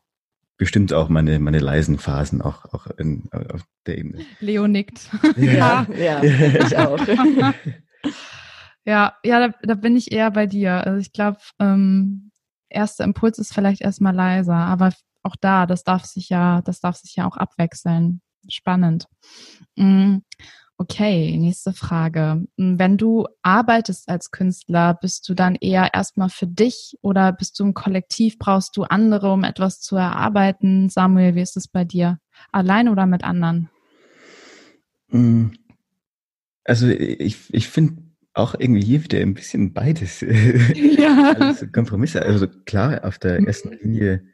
bestimmt 0.56 0.92
auch 0.92 1.08
meine, 1.08 1.38
meine 1.38 1.58
leisen 1.58 1.98
Phasen 1.98 2.42
auch, 2.42 2.64
auch 2.72 2.86
in, 2.98 3.28
auf 3.32 3.62
der 3.86 3.98
Ebene. 3.98 4.24
Leo 4.40 4.66
nickt. 4.66 5.10
Ja, 5.36 5.86
ja, 5.96 6.22
ich 6.22 6.76
auch. 6.76 6.98
ja, 8.84 9.14
ja, 9.22 9.48
da, 9.48 9.54
da, 9.62 9.74
bin 9.74 9.96
ich 9.96 10.12
eher 10.12 10.30
bei 10.30 10.46
dir. 10.46 10.86
Also 10.86 10.98
ich 10.98 11.12
glaube, 11.12 11.38
ähm, 11.58 12.30
erster 12.68 13.04
Impuls 13.04 13.38
ist 13.38 13.52
vielleicht 13.52 13.82
erstmal 13.82 14.14
leiser, 14.14 14.54
aber 14.54 14.92
auch 15.22 15.36
da, 15.40 15.66
das 15.66 15.84
darf 15.84 16.04
sich 16.04 16.28
ja, 16.28 16.62
das 16.62 16.80
darf 16.80 16.96
sich 16.96 17.16
ja 17.16 17.26
auch 17.26 17.36
abwechseln. 17.36 18.20
Spannend. 18.48 19.06
Mm, 19.76 20.18
okay, 20.78 21.36
nächste 21.36 21.72
Frage. 21.72 22.44
Mm, 22.56 22.78
wenn 22.78 22.96
du 22.96 23.26
arbeitest 23.42 24.08
als 24.08 24.30
Künstler, 24.30 24.94
bist 24.94 25.28
du 25.28 25.34
dann 25.34 25.54
eher 25.54 25.94
erstmal 25.94 26.28
für 26.28 26.46
dich 26.46 26.96
oder 27.02 27.32
bist 27.32 27.58
du 27.58 27.64
im 27.64 27.74
Kollektiv? 27.74 28.38
Brauchst 28.38 28.76
du 28.76 28.84
andere, 28.84 29.32
um 29.32 29.44
etwas 29.44 29.80
zu 29.80 29.96
erarbeiten? 29.96 30.88
Samuel, 30.88 31.34
wie 31.34 31.42
ist 31.42 31.56
es 31.56 31.68
bei 31.68 31.84
dir? 31.84 32.18
Allein 32.52 32.88
oder 32.88 33.06
mit 33.06 33.24
anderen? 33.24 33.70
Mm, 35.08 35.48
also 36.64 36.88
ich, 36.88 37.52
ich 37.52 37.68
finde 37.68 38.02
auch 38.34 38.54
irgendwie 38.58 38.84
hier 38.84 39.02
wieder 39.02 39.18
ein 39.18 39.34
bisschen 39.34 39.72
beides. 39.72 40.20
Ja. 40.74 41.32
also 41.38 41.66
Kompromisse. 41.68 42.22
Also 42.22 42.48
klar, 42.48 43.04
auf 43.04 43.18
der 43.18 43.38
ersten 43.38 43.72
Linie 43.72 44.24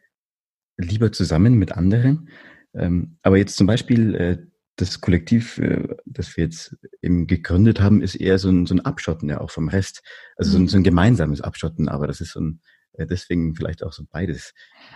lieber 0.76 1.12
zusammen 1.12 1.54
mit 1.54 1.72
anderen. 1.72 2.28
Ähm, 2.74 3.18
aber 3.22 3.36
jetzt 3.36 3.56
zum 3.56 3.66
Beispiel 3.66 4.14
äh, 4.14 4.38
das 4.76 5.00
Kollektiv, 5.00 5.58
äh, 5.58 5.96
das 6.06 6.36
wir 6.36 6.44
jetzt 6.44 6.76
eben 7.02 7.26
gegründet 7.26 7.80
haben, 7.80 8.02
ist 8.02 8.14
eher 8.14 8.38
so 8.38 8.50
ein, 8.50 8.66
so 8.66 8.74
ein 8.74 8.80
Abschotten 8.80 9.28
ja 9.28 9.40
auch 9.40 9.50
vom 9.50 9.68
Rest. 9.68 10.02
Also 10.36 10.52
so 10.52 10.58
ein, 10.58 10.62
mhm. 10.62 10.68
so 10.68 10.76
ein 10.78 10.84
gemeinsames 10.84 11.40
Abschotten, 11.40 11.88
aber 11.88 12.06
das 12.06 12.20
ist 12.20 12.32
so 12.32 12.40
ein, 12.40 12.60
äh, 12.94 13.06
deswegen 13.06 13.54
vielleicht 13.54 13.82
auch 13.82 13.92
so 13.92 14.04
beides. 14.10 14.54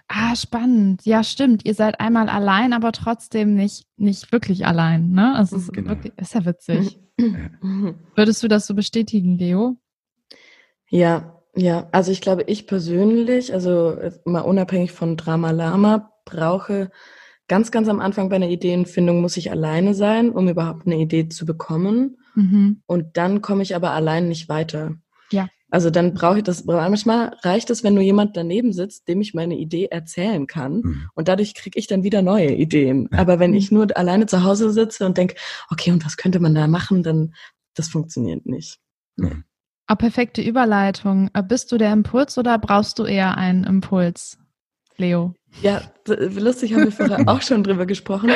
Ah, 0.09 0.35
spannend. 0.35 1.05
Ja, 1.05 1.23
stimmt. 1.23 1.65
Ihr 1.65 1.75
seid 1.75 2.01
einmal 2.01 2.29
allein, 2.29 2.73
aber 2.73 2.93
trotzdem 2.93 3.55
nicht, 3.55 3.87
nicht 3.97 4.33
wirklich 4.33 4.67
allein, 4.67 5.11
ne? 5.11 5.35
Also 5.35 5.57
ist, 5.57 5.73
genau. 5.73 5.91
wirklich, 5.91 6.13
ist 6.17 6.35
ja 6.35 6.45
witzig. 6.45 7.01
Würdest 8.15 8.43
du 8.43 8.49
das 8.49 8.67
so 8.67 8.75
bestätigen, 8.75 9.39
Leo? 9.39 9.77
Ja, 10.89 11.43
ja, 11.55 11.89
also 11.91 12.13
ich 12.13 12.21
glaube, 12.21 12.43
ich 12.43 12.67
persönlich, 12.67 13.53
also 13.55 13.99
mal 14.27 14.43
unabhängig 14.43 14.93
von 14.93 15.17
Drama 15.17 15.51
Lama, 15.51 16.13
brauche 16.27 16.91
ganz, 17.49 17.71
ganz 17.71 17.89
am 17.89 18.01
Anfang 18.01 18.29
bei 18.29 18.37
einer 18.37 18.49
Ideenfindung 18.49 19.21
muss 19.21 19.37
ich 19.37 19.51
alleine 19.51 19.95
sein, 19.95 20.31
um 20.31 20.49
überhaupt 20.49 20.87
eine 20.87 20.97
Idee 20.97 21.29
zu 21.29 21.47
bekommen. 21.47 22.19
Mhm. 22.35 22.83
Und 22.87 23.17
dann 23.17 23.43
komme 23.43 23.63
ich 23.63 23.75
aber 23.75 23.93
allein 23.93 24.29
nicht 24.29 24.49
weiter. 24.49 24.97
Ja. 25.31 25.49
Also 25.71 25.91
dann 25.91 26.15
brauche 26.15 26.39
ich 26.39 26.45
das, 26.45 26.65
manchmal 26.65 27.37
reicht 27.43 27.71
es, 27.71 27.83
wenn 27.83 27.95
nur 27.95 28.03
jemand 28.03 28.37
daneben 28.37 28.73
sitzt, 28.73 29.09
dem 29.09 29.21
ich 29.21 29.35
meine 29.35 29.57
Idee 29.57 29.87
erzählen 29.87 30.47
kann. 30.47 30.77
Mhm. 30.77 31.09
Und 31.15 31.29
dadurch 31.29 31.55
kriege 31.55 31.79
ich 31.79 31.87
dann 31.87 32.05
wieder 32.05 32.23
neue 32.23 32.53
Ideen. 32.53 33.09
Aber 33.13 33.39
wenn 33.41 33.53
ich 33.53 33.73
nur 33.73 33.97
alleine 33.97 34.27
zu 34.27 34.45
Hause 34.45 34.71
sitze 34.71 35.05
und 35.05 35.19
denke, 35.19 35.35
okay, 35.71 35.91
und 35.91 36.05
was 36.05 36.17
könnte 36.17 36.39
man 36.39 36.55
da 36.55 36.67
machen, 36.67 37.03
dann 37.03 37.35
das 37.75 37.89
funktioniert 37.89 38.47
nicht. 38.47 38.79
Mhm. 39.17 39.45
Ah, 39.87 39.95
perfekte 39.95 40.43
Überleitung. 40.43 41.31
Äh, 41.33 41.43
bist 41.43 41.71
du 41.71 41.79
der 41.79 41.93
Impuls 41.93 42.39
oder 42.39 42.59
brauchst 42.59 42.99
du 42.99 43.05
eher 43.05 43.37
einen 43.37 43.65
Impuls, 43.65 44.39
Leo? 44.97 45.35
Ja, 45.63 45.83
lustig 46.07 46.75
haben 46.75 46.85
wir 46.85 46.93
vorher 46.93 47.21
auch 47.29 47.43
schon 47.43 47.65
drüber 47.65 47.87
gesprochen. 47.87 48.31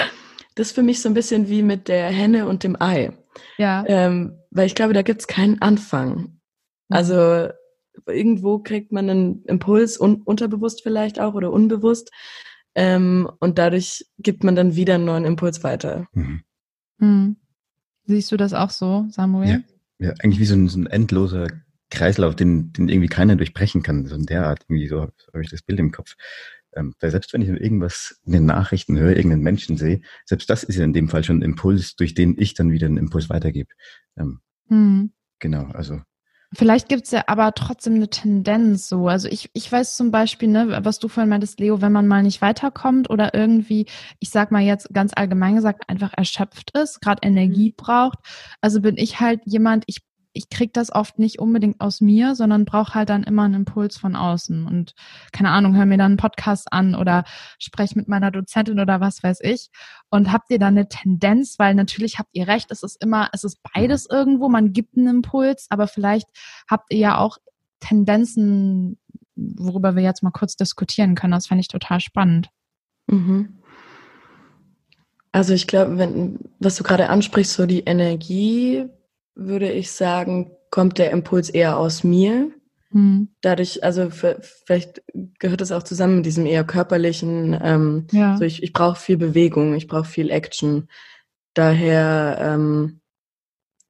Das 0.55 0.69
ist 0.69 0.75
für 0.75 0.83
mich 0.83 1.01
so 1.01 1.09
ein 1.09 1.15
bisschen 1.15 1.49
wie 1.49 1.63
mit 1.63 1.89
der 1.89 2.09
Henne 2.09 2.47
und 2.47 2.65
dem 2.65 2.81
Ei. 2.81 3.13
Ja. 3.59 3.85
Ähm, 3.87 4.39
weil 4.51 4.67
ich 4.67 4.75
glaube, 4.75 4.93
da 4.93 5.03
gibt 5.03 5.21
es 5.21 5.27
keinen 5.27 5.63
Anfang. 5.63 6.17
Mhm. 6.17 6.41
Also 6.89 7.49
irgendwo 8.07 8.59
kriegt 8.59 8.93
man 8.93 9.09
einen 9.09 9.45
Impuls, 9.45 10.01
un 10.01 10.23
unterbewusst 10.23 10.83
vielleicht 10.83 11.21
auch 11.21 11.35
oder 11.35 11.53
unbewusst. 11.53 12.11
Ähm, 12.75 13.31
und 13.41 13.59
dadurch 13.59 14.07
gibt 14.19 14.45
man 14.45 14.57
dann 14.57 14.77
wieder 14.77 14.95
einen 14.95 15.05
neuen 15.05 15.25
Impuls 15.25 15.63
weiter. 15.63 16.07
Mhm. 16.13 16.43
Mhm. 16.99 17.37
Siehst 18.07 18.33
du 18.33 18.37
das 18.37 18.55
auch 18.55 18.71
so, 18.71 19.07
Samuel? 19.11 19.49
Ja 19.49 19.59
ja, 20.01 20.15
eigentlich 20.21 20.41
wie 20.41 20.47
so 20.47 20.55
ein, 20.55 20.69
so 20.69 20.79
ein 20.79 20.87
endloser 20.87 21.49
Kreislauf, 21.91 22.35
den, 22.35 22.73
den 22.73 22.89
irgendwie 22.89 23.09
keiner 23.09 23.37
durchbrechen 23.37 23.83
kann. 23.83 24.07
So 24.07 24.17
in 24.17 24.27
der 24.27 24.47
Art, 24.47 24.65
irgendwie 24.69 24.89
so 24.89 25.03
habe 25.03 25.13
hab 25.33 25.41
ich 25.41 25.51
das 25.51 25.63
Bild 25.63 25.79
im 25.79 25.93
Kopf. 25.93 26.17
Ähm, 26.75 26.95
weil 27.01 27.11
selbst 27.11 27.33
wenn 27.33 27.43
ich 27.43 27.49
irgendwas 27.49 28.21
in 28.25 28.33
den 28.33 28.47
Nachrichten 28.47 28.99
höre, 28.99 29.17
irgendeinen 29.17 29.43
Menschen 29.43 29.77
sehe, 29.77 30.01
selbst 30.25 30.49
das 30.51 30.63
ist 30.63 30.77
ja 30.77 30.85
in 30.85 30.93
dem 30.93 31.09
Fall 31.09 31.25
schon 31.25 31.39
ein 31.39 31.43
Impuls, 31.43 31.97
durch 31.97 32.15
den 32.15 32.37
ich 32.39 32.55
dann 32.55 32.71
wieder 32.71 32.87
einen 32.87 32.97
Impuls 32.97 33.29
weitergebe. 33.29 33.71
Ähm, 34.17 34.41
hm. 34.69 35.13
Genau, 35.39 35.65
also 35.73 36.01
Vielleicht 36.53 36.89
gibt's 36.89 37.13
ja 37.13 37.23
aber 37.29 37.55
trotzdem 37.55 37.95
eine 37.95 38.11
Tendenz 38.11 38.89
so. 38.89 39.07
Also 39.07 39.29
ich, 39.29 39.51
ich 39.53 39.71
weiß 39.71 39.97
zum 39.97 40.11
Beispiel, 40.11 40.49
ne, 40.49 40.81
was 40.83 40.99
du 40.99 41.07
vorhin 41.07 41.29
meintest, 41.29 41.61
Leo, 41.61 41.81
wenn 41.81 41.93
man 41.93 42.09
mal 42.09 42.25
nicht 42.25 42.43
weiterkommt 42.43 43.09
oder 43.09 43.35
irgendwie, 43.35 43.87
ich 44.19 44.31
sag 44.31 44.51
mal 44.51 44.61
jetzt 44.61 44.93
ganz 44.93 45.13
allgemein 45.15 45.55
gesagt, 45.55 45.89
einfach 45.89 46.13
erschöpft 46.17 46.77
ist, 46.77 47.01
gerade 47.01 47.21
Energie 47.23 47.69
mhm. 47.69 47.75
braucht. 47.77 48.19
Also 48.61 48.81
bin 48.81 48.97
ich 48.97 49.21
halt 49.21 49.43
jemand, 49.45 49.85
ich 49.87 49.99
ich 50.41 50.49
krieg 50.49 50.73
das 50.73 50.91
oft 50.91 51.19
nicht 51.19 51.39
unbedingt 51.39 51.83
aus 51.83 52.01
mir, 52.01 52.35
sondern 52.35 52.65
brauche 52.65 52.95
halt 52.95 53.11
dann 53.11 53.25
immer 53.25 53.43
einen 53.43 53.53
Impuls 53.53 53.99
von 53.99 54.17
außen. 54.17 54.65
Und 54.67 54.95
keine 55.33 55.51
Ahnung, 55.51 55.77
hör 55.77 55.85
mir 55.85 55.99
dann 55.99 56.13
einen 56.13 56.17
Podcast 56.17 56.73
an 56.73 56.95
oder 56.95 57.25
spreche 57.59 57.99
mit 57.99 58.09
meiner 58.09 58.31
Dozentin 58.31 58.81
oder 58.81 59.01
was 59.01 59.23
weiß 59.23 59.41
ich. 59.43 59.69
Und 60.09 60.33
habt 60.33 60.51
ihr 60.51 60.59
da 60.59 60.69
eine 60.69 60.89
Tendenz, 60.89 61.59
weil 61.59 61.75
natürlich 61.75 62.19
habt 62.19 62.31
ihr 62.33 62.49
recht, 62.49 62.71
es 62.71 62.83
ist 62.83 63.03
immer, 63.05 63.29
es 63.35 63.45
ist 63.45 63.59
beides 63.75 64.09
irgendwo, 64.09 64.49
man 64.49 64.73
gibt 64.73 64.97
einen 64.97 65.09
Impuls, 65.09 65.67
aber 65.69 65.87
vielleicht 65.87 66.29
habt 66.71 66.91
ihr 66.91 66.99
ja 66.99 67.19
auch 67.19 67.37
Tendenzen, 67.81 68.99
worüber 69.37 69.95
wir 69.95 70.03
jetzt 70.03 70.23
mal 70.23 70.31
kurz 70.31 70.57
diskutieren 70.57 71.17
können. 71.17 71.33
Das 71.33 71.49
fände 71.49 71.61
ich 71.61 71.69
total 71.69 72.01
spannend. 72.01 72.49
Mhm. 73.09 73.59
Also 75.33 75.53
ich 75.53 75.67
glaube, 75.67 75.99
wenn, 75.99 76.39
was 76.61 76.77
du 76.77 76.83
gerade 76.83 77.11
ansprichst, 77.11 77.53
so 77.53 77.67
die 77.67 77.81
Energie 77.81 78.87
würde 79.35 79.71
ich 79.71 79.93
sagen, 79.93 80.53
kommt 80.71 80.99
der 80.99 81.11
Impuls 81.11 81.51
eher 81.51 81.79
aus 81.79 82.05
mir. 82.05 82.51
Hm. 82.93 83.29
Dadurch, 83.41 83.85
also 83.85 84.11
vielleicht 84.11 85.03
gehört 85.39 85.61
es 85.61 85.73
auch 85.73 85.83
zusammen 85.83 86.17
mit 86.17 86.27
diesem 86.27 86.47
eher 86.47 86.65
körperlichen, 86.65 87.59
ähm, 87.63 88.07
ja. 88.11 88.37
so 88.37 88.45
ich, 88.45 88.63
ich 88.63 88.73
brauche 88.73 88.99
viel 88.99 89.17
Bewegung, 89.17 89.75
ich 89.75 89.87
brauche 89.87 90.07
viel 90.07 90.31
Action. 90.31 90.89
Daher 91.55 92.39
ähm, 92.41 93.01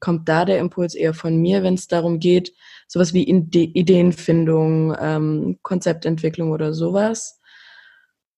kommt 0.01 0.29
da 0.29 0.45
der 0.45 0.59
Impuls 0.59 0.95
eher 0.95 1.15
von 1.15 1.37
mir, 1.37 1.63
wenn 1.63 1.75
es 1.75 1.87
darum 1.87 2.19
geht, 2.19 2.53
sowas 2.89 3.15
wie 3.15 3.25
Ideenfindung, 3.25 4.97
ähm, 5.01 5.59
Konzeptentwicklung 5.63 6.51
oder 6.51 6.75
sowas. 6.75 7.41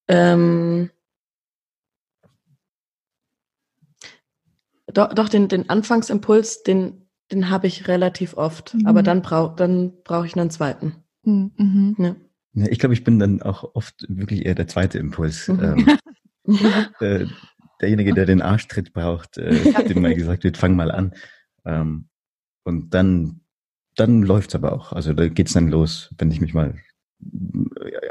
Ähm, 0.08 0.90
doch, 4.92 5.12
doch 5.14 5.28
den, 5.28 5.48
den 5.48 5.68
Anfangsimpuls, 5.68 6.62
den 6.62 7.02
den 7.32 7.50
habe 7.50 7.66
ich 7.66 7.88
relativ 7.88 8.34
oft, 8.36 8.74
mhm. 8.74 8.86
aber 8.86 9.02
dann 9.02 9.22
brauche 9.22 9.56
dann 9.56 9.92
brauch 10.04 10.24
ich 10.24 10.36
einen 10.36 10.50
zweiten. 10.50 10.96
Mhm. 11.24 11.52
mhm. 11.56 11.96
Ja. 11.98 12.16
Ja, 12.54 12.66
ich 12.70 12.78
glaube, 12.78 12.92
ich 12.92 13.02
bin 13.02 13.18
dann 13.18 13.40
auch 13.40 13.74
oft 13.74 14.04
wirklich 14.08 14.44
eher 14.44 14.54
der 14.54 14.68
zweite 14.68 14.98
Impuls. 14.98 15.48
Mhm. 15.48 15.86
Ähm, 16.44 16.44
äh, 17.00 17.26
derjenige, 17.80 18.12
der 18.12 18.26
den 18.26 18.42
Arschtritt 18.42 18.92
braucht, 18.92 19.38
äh, 19.38 19.84
dem 19.88 20.02
mal 20.02 20.14
gesagt 20.14 20.44
wird, 20.44 20.58
fang 20.58 20.76
mal 20.76 20.90
an. 20.90 21.14
Ähm, 21.64 22.08
und 22.64 22.92
dann, 22.92 23.40
dann 23.96 24.22
läuft's 24.22 24.54
aber 24.54 24.72
auch. 24.72 24.92
Also 24.92 25.14
da 25.14 25.28
geht's 25.28 25.54
dann 25.54 25.68
los, 25.68 26.14
wenn 26.18 26.30
ich 26.30 26.42
mich 26.42 26.52
mal 26.52 26.76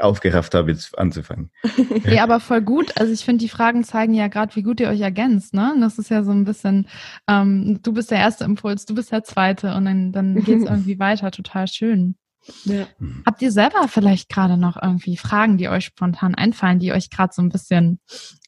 aufgerafft 0.00 0.54
habe, 0.54 0.70
jetzt 0.70 0.98
anzufangen. 0.98 1.50
Ja, 2.04 2.24
aber 2.24 2.40
voll 2.40 2.62
gut. 2.62 2.92
Also 2.98 3.12
ich 3.12 3.24
finde, 3.24 3.42
die 3.42 3.48
Fragen 3.48 3.84
zeigen 3.84 4.14
ja 4.14 4.28
gerade, 4.28 4.54
wie 4.56 4.62
gut 4.62 4.80
ihr 4.80 4.88
euch 4.88 5.00
ergänzt. 5.00 5.54
Ne? 5.54 5.74
Das 5.80 5.98
ist 5.98 6.10
ja 6.10 6.24
so 6.24 6.32
ein 6.32 6.44
bisschen, 6.44 6.88
ähm, 7.28 7.80
du 7.82 7.92
bist 7.92 8.10
der 8.10 8.18
erste 8.18 8.44
Impuls, 8.44 8.86
du 8.86 8.94
bist 8.94 9.12
der 9.12 9.24
zweite 9.24 9.74
und 9.74 9.84
dann, 9.84 10.12
dann 10.12 10.34
geht 10.44 10.58
es 10.58 10.64
irgendwie 10.64 10.98
weiter. 10.98 11.30
Total 11.30 11.68
schön. 11.68 12.16
Ja. 12.64 12.86
Habt 13.24 13.40
ihr 13.40 13.52
selber 13.52 13.86
vielleicht 13.88 14.28
gerade 14.28 14.56
noch 14.56 14.80
irgendwie 14.80 15.16
Fragen, 15.16 15.58
die 15.58 15.68
euch 15.68 15.84
spontan 15.84 16.34
einfallen, 16.34 16.80
die 16.80 16.92
euch 16.92 17.08
gerade 17.08 17.32
so 17.32 17.40
ein 17.40 17.50
bisschen 17.50 18.00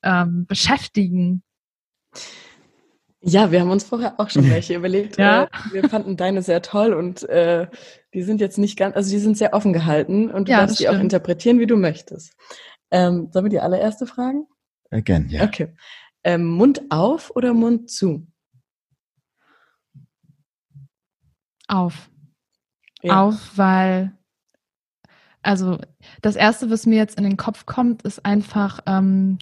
ähm, 0.02 0.46
beschäftigen? 0.46 1.42
Ja, 3.26 3.50
wir 3.50 3.60
haben 3.60 3.70
uns 3.70 3.84
vorher 3.84 4.20
auch 4.20 4.28
schon 4.28 4.48
welche 4.50 4.74
überlegt. 4.76 5.16
Ja? 5.16 5.44
Äh, 5.44 5.48
wir 5.72 5.88
fanden 5.88 6.16
deine 6.16 6.42
sehr 6.42 6.60
toll 6.62 6.92
und 6.92 7.22
äh, 7.28 7.66
die 8.12 8.22
sind 8.22 8.40
jetzt 8.40 8.58
nicht 8.58 8.78
ganz, 8.78 8.94
also 8.96 9.10
die 9.10 9.18
sind 9.18 9.38
sehr 9.38 9.54
offen 9.54 9.72
gehalten 9.72 10.30
und 10.30 10.48
du 10.48 10.52
ja, 10.52 10.60
darfst 10.60 10.78
die 10.78 10.88
auch 10.88 10.98
interpretieren, 10.98 11.58
wie 11.58 11.66
du 11.66 11.76
möchtest. 11.76 12.34
Ähm, 12.90 13.28
sollen 13.32 13.46
wir 13.46 13.50
die 13.50 13.60
allererste 13.60 14.06
fragen? 14.06 14.46
Äh, 14.90 15.02
gern, 15.02 15.28
ja. 15.30 15.44
Okay. 15.44 15.74
Ähm, 16.22 16.46
Mund 16.46 16.82
auf 16.90 17.34
oder 17.34 17.54
Mund 17.54 17.90
zu? 17.90 18.26
Auf. 21.66 22.10
Ja. 23.02 23.22
Auf, 23.22 23.52
weil, 23.56 24.12
also 25.42 25.78
das 26.20 26.36
Erste, 26.36 26.70
was 26.70 26.86
mir 26.86 26.96
jetzt 26.96 27.16
in 27.16 27.24
den 27.24 27.36
Kopf 27.36 27.64
kommt, 27.64 28.02
ist 28.02 28.24
einfach 28.24 28.80
ähm, 28.86 29.38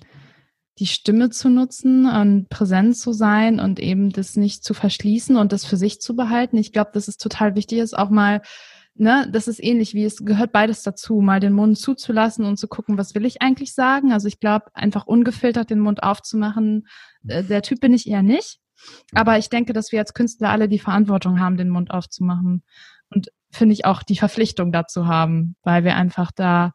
die 0.82 0.88
Stimme 0.88 1.30
zu 1.30 1.48
nutzen 1.48 2.06
und 2.06 2.48
präsent 2.48 2.96
zu 2.96 3.12
sein 3.12 3.60
und 3.60 3.78
eben 3.78 4.10
das 4.10 4.34
nicht 4.34 4.64
zu 4.64 4.74
verschließen 4.74 5.36
und 5.36 5.52
das 5.52 5.64
für 5.64 5.76
sich 5.76 6.00
zu 6.00 6.16
behalten. 6.16 6.56
Ich 6.56 6.72
glaube, 6.72 6.90
dass 6.92 7.06
es 7.06 7.18
total 7.18 7.54
wichtig 7.54 7.78
ist, 7.78 7.96
auch 7.96 8.10
mal 8.10 8.42
ne, 8.96 9.28
das 9.30 9.46
ist 9.46 9.62
ähnlich 9.62 9.94
wie 9.94 10.04
es 10.04 10.24
gehört 10.24 10.50
beides 10.50 10.82
dazu, 10.82 11.20
mal 11.20 11.38
den 11.38 11.52
Mund 11.52 11.78
zuzulassen 11.78 12.44
und 12.44 12.56
zu 12.56 12.66
gucken, 12.66 12.98
was 12.98 13.14
will 13.14 13.24
ich 13.24 13.40
eigentlich 13.42 13.74
sagen. 13.74 14.10
Also 14.12 14.26
ich 14.26 14.40
glaube, 14.40 14.66
einfach 14.74 15.06
ungefiltert 15.06 15.70
den 15.70 15.78
Mund 15.78 16.02
aufzumachen, 16.02 16.88
äh, 17.28 17.44
der 17.44 17.62
Typ 17.62 17.78
bin 17.78 17.94
ich 17.94 18.08
eher 18.08 18.24
nicht. 18.24 18.58
Aber 19.14 19.38
ich 19.38 19.48
denke, 19.50 19.72
dass 19.72 19.92
wir 19.92 20.00
als 20.00 20.14
Künstler 20.14 20.50
alle 20.50 20.68
die 20.68 20.80
Verantwortung 20.80 21.38
haben, 21.38 21.56
den 21.56 21.68
Mund 21.68 21.92
aufzumachen. 21.92 22.64
Und 23.08 23.28
finde 23.52 23.74
ich 23.74 23.84
auch 23.84 24.02
die 24.02 24.16
Verpflichtung 24.16 24.72
dazu 24.72 25.06
haben, 25.06 25.54
weil 25.62 25.84
wir 25.84 25.94
einfach 25.94 26.32
da, 26.32 26.72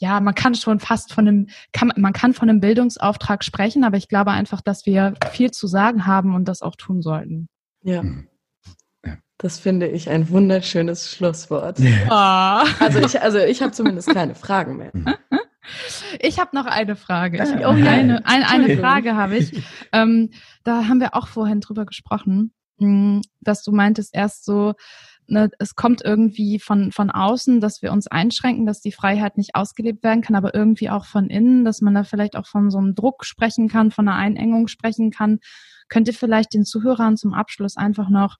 ja, 0.00 0.18
man 0.20 0.34
kann 0.34 0.54
schon 0.54 0.80
fast 0.80 1.12
von 1.12 1.28
einem, 1.28 1.46
kann, 1.72 1.92
man 1.96 2.14
kann 2.14 2.32
von 2.32 2.48
einem 2.48 2.60
Bildungsauftrag 2.60 3.44
sprechen, 3.44 3.84
aber 3.84 3.98
ich 3.98 4.08
glaube 4.08 4.30
einfach, 4.30 4.62
dass 4.62 4.86
wir 4.86 5.14
viel 5.30 5.50
zu 5.50 5.66
sagen 5.66 6.06
haben 6.06 6.34
und 6.34 6.46
das 6.46 6.62
auch 6.62 6.74
tun 6.74 7.02
sollten. 7.02 7.48
Ja. 7.82 8.02
Mhm. 8.02 8.26
Das 9.36 9.58
finde 9.58 9.88
ich 9.88 10.10
ein 10.10 10.28
wunderschönes 10.28 11.10
Schlusswort. 11.10 11.78
Ja. 11.78 12.64
Oh. 12.64 12.68
Also 12.80 12.98
ich, 13.00 13.20
also 13.20 13.38
ich 13.38 13.62
habe 13.62 13.72
zumindest 13.72 14.12
keine 14.12 14.34
Fragen 14.34 14.76
mehr. 14.76 14.90
Mhm. 14.92 15.14
Ich 16.18 16.40
habe 16.40 16.56
noch 16.56 16.66
eine 16.66 16.96
Frage. 16.96 17.36
Ich, 17.36 17.50
oh, 17.64 17.74
ja, 17.74 17.92
eine, 17.92 18.26
eine, 18.26 18.48
eine 18.48 18.76
Frage 18.76 19.14
habe 19.14 19.36
ich. 19.36 19.62
Ähm, 19.92 20.30
da 20.64 20.88
haben 20.88 21.00
wir 21.00 21.14
auch 21.14 21.28
vorhin 21.28 21.60
drüber 21.60 21.86
gesprochen, 21.86 22.52
hm, 22.78 23.20
dass 23.40 23.62
du 23.62 23.70
meintest 23.70 24.12
erst 24.12 24.44
so, 24.44 24.74
ne, 25.30 25.50
es 25.58 25.74
kommt 25.74 26.02
irgendwie 26.04 26.58
von, 26.58 26.92
von 26.92 27.10
außen, 27.10 27.60
dass 27.60 27.82
wir 27.82 27.92
uns 27.92 28.06
einschränken, 28.06 28.66
dass 28.66 28.80
die 28.80 28.92
Freiheit 28.92 29.36
nicht 29.36 29.54
ausgelebt 29.54 30.02
werden 30.02 30.22
kann, 30.22 30.36
aber 30.36 30.54
irgendwie 30.54 30.90
auch 30.90 31.06
von 31.06 31.28
innen, 31.28 31.64
dass 31.64 31.80
man 31.80 31.94
da 31.94 32.04
vielleicht 32.04 32.36
auch 32.36 32.46
von 32.46 32.70
so 32.70 32.78
einem 32.78 32.94
Druck 32.94 33.24
sprechen 33.24 33.68
kann, 33.68 33.90
von 33.90 34.08
einer 34.08 34.16
Einengung 34.16 34.68
sprechen 34.68 35.10
kann. 35.10 35.38
Könnt 35.88 36.08
ihr 36.08 36.14
vielleicht 36.14 36.54
den 36.54 36.64
Zuhörern 36.64 37.16
zum 37.16 37.34
Abschluss 37.34 37.76
einfach 37.76 38.08
noch 38.08 38.36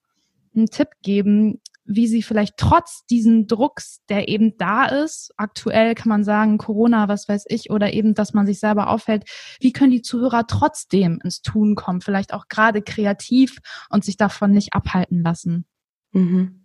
einen 0.54 0.66
Tipp 0.66 0.88
geben, 1.02 1.60
wie 1.84 2.06
sie 2.06 2.22
vielleicht 2.22 2.56
trotz 2.56 3.04
diesen 3.06 3.46
Drucks, 3.46 4.00
der 4.08 4.28
eben 4.28 4.56
da 4.58 4.84
ist, 4.86 5.32
aktuell 5.36 5.94
kann 5.94 6.08
man 6.08 6.22
sagen, 6.22 6.58
Corona, 6.58 7.08
was 7.08 7.28
weiß 7.28 7.44
ich, 7.48 7.70
oder 7.70 7.92
eben, 7.92 8.14
dass 8.14 8.32
man 8.32 8.46
sich 8.46 8.60
selber 8.60 8.90
aufhält, 8.90 9.24
wie 9.60 9.72
können 9.72 9.90
die 9.90 10.02
Zuhörer 10.02 10.46
trotzdem 10.46 11.20
ins 11.24 11.42
Tun 11.42 11.74
kommen, 11.74 12.00
vielleicht 12.00 12.32
auch 12.32 12.46
gerade 12.48 12.82
kreativ 12.82 13.58
und 13.88 14.04
sich 14.04 14.16
davon 14.16 14.52
nicht 14.52 14.72
abhalten 14.72 15.22
lassen? 15.22 15.64
Mhm. 16.12 16.59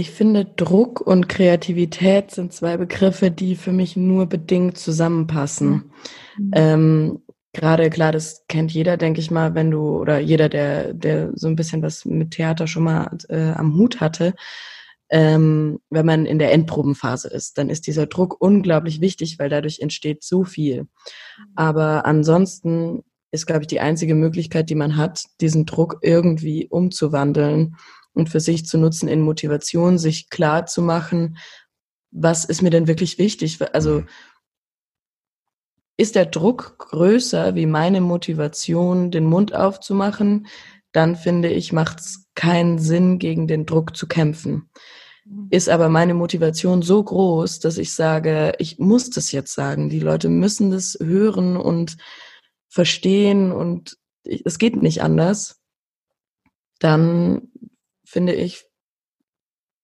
Ich 0.00 0.12
finde, 0.12 0.46
Druck 0.46 1.02
und 1.02 1.28
Kreativität 1.28 2.30
sind 2.30 2.54
zwei 2.54 2.78
Begriffe, 2.78 3.30
die 3.30 3.54
für 3.54 3.70
mich 3.70 3.96
nur 3.96 4.24
bedingt 4.24 4.78
zusammenpassen. 4.78 5.92
Mhm. 6.38 6.50
Ähm, 6.54 7.22
Gerade 7.52 7.90
klar, 7.90 8.10
das 8.10 8.46
kennt 8.48 8.72
jeder, 8.72 8.96
denke 8.96 9.20
ich 9.20 9.30
mal, 9.30 9.54
wenn 9.54 9.70
du 9.70 9.98
oder 9.98 10.18
jeder, 10.18 10.48
der 10.48 10.94
der 10.94 11.32
so 11.34 11.48
ein 11.48 11.56
bisschen 11.56 11.82
was 11.82 12.06
mit 12.06 12.30
Theater 12.30 12.66
schon 12.66 12.84
mal 12.84 13.10
äh, 13.28 13.50
am 13.50 13.74
Hut 13.76 14.00
hatte, 14.00 14.32
ähm, 15.10 15.80
wenn 15.90 16.06
man 16.06 16.24
in 16.24 16.38
der 16.38 16.52
Endprobenphase 16.52 17.28
ist, 17.28 17.58
dann 17.58 17.68
ist 17.68 17.86
dieser 17.86 18.06
Druck 18.06 18.40
unglaublich 18.40 19.02
wichtig, 19.02 19.38
weil 19.38 19.50
dadurch 19.50 19.80
entsteht 19.80 20.24
so 20.24 20.44
viel. 20.44 20.86
Aber 21.56 22.06
ansonsten 22.06 23.02
ist, 23.32 23.46
glaube 23.46 23.62
ich, 23.62 23.68
die 23.68 23.80
einzige 23.80 24.14
Möglichkeit, 24.14 24.70
die 24.70 24.76
man 24.76 24.96
hat, 24.96 25.24
diesen 25.42 25.66
Druck 25.66 25.98
irgendwie 26.00 26.68
umzuwandeln 26.68 27.76
und 28.20 28.28
für 28.28 28.40
sich 28.40 28.66
zu 28.66 28.78
nutzen 28.78 29.08
in 29.08 29.22
Motivation, 29.22 29.98
sich 29.98 30.30
klar 30.30 30.66
zu 30.66 30.82
machen, 30.82 31.38
was 32.12 32.44
ist 32.44 32.62
mir 32.62 32.70
denn 32.70 32.86
wirklich 32.86 33.18
wichtig? 33.18 33.58
Also 33.74 34.00
mhm. 34.00 34.08
Ist 35.96 36.14
der 36.14 36.24
Druck 36.24 36.78
größer 36.78 37.54
wie 37.56 37.66
meine 37.66 38.00
Motivation, 38.00 39.10
den 39.10 39.26
Mund 39.26 39.54
aufzumachen, 39.54 40.46
dann 40.92 41.14
finde 41.14 41.50
ich, 41.50 41.74
macht 41.74 42.00
es 42.00 42.26
keinen 42.34 42.78
Sinn, 42.78 43.18
gegen 43.18 43.46
den 43.46 43.66
Druck 43.66 43.94
zu 43.94 44.06
kämpfen. 44.06 44.70
Mhm. 45.26 45.48
Ist 45.50 45.68
aber 45.68 45.90
meine 45.90 46.14
Motivation 46.14 46.80
so 46.80 47.04
groß, 47.04 47.60
dass 47.60 47.76
ich 47.76 47.92
sage, 47.92 48.54
ich 48.58 48.78
muss 48.78 49.10
das 49.10 49.30
jetzt 49.30 49.52
sagen. 49.52 49.90
Die 49.90 50.00
Leute 50.00 50.30
müssen 50.30 50.70
das 50.70 50.96
hören 51.02 51.58
und 51.58 51.98
verstehen 52.70 53.52
und 53.52 53.98
es 54.24 54.58
geht 54.58 54.80
nicht 54.80 55.02
anders. 55.02 55.60
Dann 56.78 57.49
finde 58.10 58.34
ich, 58.34 58.64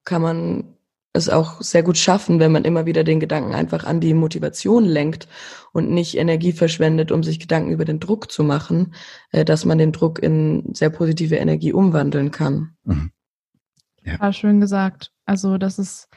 kann 0.05 0.21
man 0.21 0.77
es 1.13 1.29
auch 1.29 1.63
sehr 1.63 1.85
gut 1.85 1.97
schaffen, 1.97 2.41
wenn 2.41 2.51
man 2.51 2.65
immer 2.65 2.85
wieder 2.85 3.05
den 3.05 3.21
Gedanken 3.21 3.55
einfach 3.55 3.85
an 3.85 4.01
die 4.01 4.15
Motivation 4.15 4.85
lenkt 4.85 5.29
und 5.73 5.91
nicht 5.91 6.19
Energie 6.19 6.53
verschwendet, 6.53 7.13
um 7.13 7.23
sich 7.23 7.39
Gedanken 7.39 7.71
über 7.71 7.85
den 7.85 8.01
Druck 8.01 8.31
zu 8.31 8.43
machen, 8.43 8.95
äh, 9.31 9.45
dass 9.45 9.65
man 9.65 9.79
den 9.79 9.93
Druck 9.93 10.19
in 10.19 10.75
sehr 10.75 10.91
positive 10.91 11.37
Energie 11.37 11.73
umwandeln 11.73 12.33
kann. 12.33 12.77
Mhm. 12.83 13.13
Ja. 14.05 14.19
War 14.21 14.33
schön 14.33 14.61
gesagt. 14.61 15.13
Also 15.25 15.57
das 15.57 15.79
ist 15.79 16.09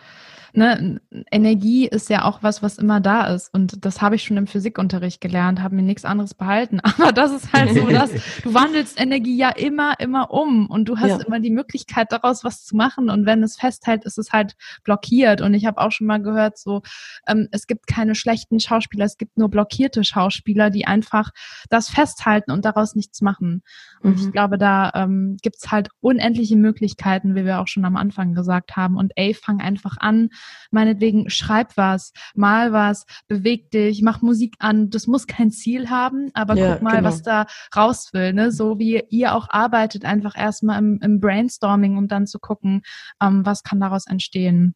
ne, 0.54 1.02
Energie 1.32 1.88
ist 1.88 2.10
ja 2.10 2.26
auch 2.26 2.44
was, 2.44 2.62
was 2.62 2.78
immer 2.78 3.00
da 3.00 3.28
ist. 3.28 3.54
Und 3.54 3.86
das 3.86 4.02
habe 4.02 4.16
ich 4.16 4.24
schon 4.24 4.38
im 4.38 4.48
Physikunterricht 4.48 5.22
gelernt, 5.22 5.62
habe 5.62 5.76
mir 5.76 5.84
nichts 5.84 6.06
anderes 6.06 6.34
behalten. 6.34 6.80
Aber 6.84 7.12
das 7.12 7.32
ist 7.32 7.54
halt 7.54 7.74
so, 7.74 7.88
dass 7.88 8.12
du 8.44 8.54
wandelst 8.54 9.00
Energie 9.00 9.38
ja 9.38 9.50
immer, 9.50 10.00
immer 10.00 10.32
um 10.32 10.68
und 10.68 10.86
du 10.86 10.98
hast 10.98 11.10
ja. 11.10 11.26
immer 11.26 11.40
die 11.40 11.52
Möglichkeit, 11.52 12.12
daraus 12.12 12.44
was 12.44 12.66
zu 12.66 12.76
machen. 12.76 13.10
Und 13.10 13.26
wenn 13.26 13.44
es 13.44 13.58
festhält, 13.58 14.06
ist 14.06 14.18
es 14.18 14.32
halt 14.32 14.56
blockiert. 14.84 15.42
Und 15.42 15.54
ich 15.54 15.66
habe 15.66 15.80
auch 15.80 15.92
schon 15.92 16.08
mal 16.08 16.22
gehört, 16.22 16.58
so, 16.58 16.82
ähm, 17.28 17.48
es 17.52 17.68
gibt 17.68 17.88
keine 17.88 18.16
schlechten 18.16 18.60
Schauspieler, 18.60 19.06
es 19.06 19.18
gibt 19.18 19.38
nur 19.38 19.50
blockierte 19.50 20.04
Schauspieler, 20.04 20.70
die 20.70 20.86
einfach 20.86 21.32
das 21.70 21.90
festhalten 21.90 22.52
und 22.52 22.66
daraus 22.66 22.96
nichts 22.96 23.22
machen. 23.22 23.64
Und 24.02 24.18
mhm. 24.18 24.26
ich 24.26 24.32
glaube, 24.32 24.58
da 24.58 24.92
ähm, 24.96 25.38
gibt 25.42 25.58
es 25.58 25.72
halt 25.72 25.90
unendliche 26.02 26.56
Möglichkeiten, 26.56 27.36
wie 27.36 27.46
wir 27.46 27.60
auch 27.60 27.68
schon 27.68 27.86
am 27.86 27.98
Anfang 27.98 28.34
gesagt 28.34 28.78
haben. 28.78 28.98
Und 28.98 29.12
ey, 29.16 29.34
fang 29.34 29.60
einfach 29.60 29.98
an, 30.00 30.30
meinetwegen 30.72 31.30
schreib 31.30 31.76
was, 31.78 32.14
mal 32.36 32.72
was, 32.72 33.06
beweg 33.28 33.72
dich, 33.72 34.02
mach 34.02 34.22
Musik 34.22 34.56
an. 34.60 34.90
Das 34.90 35.08
muss 35.08 35.28
kein 35.28 35.52
Ziel 35.52 35.90
haben, 35.90 36.30
aber 36.34 36.56
ja, 36.56 36.74
guck 36.74 36.82
mal, 36.82 36.98
genau. 36.98 37.08
was 37.08 37.22
da 37.22 37.46
raus 37.76 38.10
will. 38.14 38.34
Ne? 38.34 38.52
So 38.52 38.80
wie 38.80 39.04
ihr 39.10 39.36
auch 39.36 39.48
arbeitet, 39.50 40.06
einfach 40.06 40.38
erstmal 40.38 40.80
im, 40.80 41.00
im 41.02 41.20
Brainstorming, 41.20 41.98
um 41.98 42.08
dann 42.08 42.28
zu 42.28 42.40
gucken, 42.40 42.82
ähm, 43.22 43.46
was 43.46 43.64
kann 43.64 43.80
daraus 43.80 44.08
entstehen. 44.08 44.76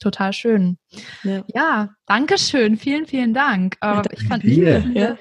Total 0.00 0.32
schön. 0.32 0.78
Ja, 1.22 1.44
ja 1.48 1.90
danke 2.06 2.38
schön. 2.38 2.76
Vielen, 2.76 3.06
vielen 3.06 3.34
Dank. 3.34 3.76
Ja, 3.82 4.02
ich 4.10 4.26
fand 4.26 4.44
ja. 4.44 5.16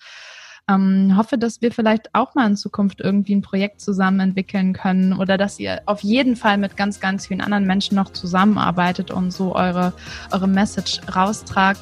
ähm, 0.68 1.16
hoffe, 1.16 1.38
dass 1.38 1.62
wir 1.62 1.72
vielleicht 1.72 2.14
auch 2.14 2.34
mal 2.34 2.46
in 2.46 2.56
Zukunft 2.56 3.00
irgendwie 3.00 3.34
ein 3.34 3.40
Projekt 3.40 3.80
zusammen 3.80 4.20
entwickeln 4.20 4.74
können 4.74 5.14
oder 5.14 5.38
dass 5.38 5.58
ihr 5.58 5.80
auf 5.86 6.02
jeden 6.02 6.36
Fall 6.36 6.58
mit 6.58 6.76
ganz, 6.76 7.00
ganz 7.00 7.28
vielen 7.28 7.40
anderen 7.40 7.66
Menschen 7.66 7.94
noch 7.94 8.10
zusammenarbeitet 8.12 9.10
und 9.10 9.30
so 9.30 9.56
eure, 9.56 9.94
eure 10.32 10.48
Message 10.48 11.00
raustragt. 11.16 11.80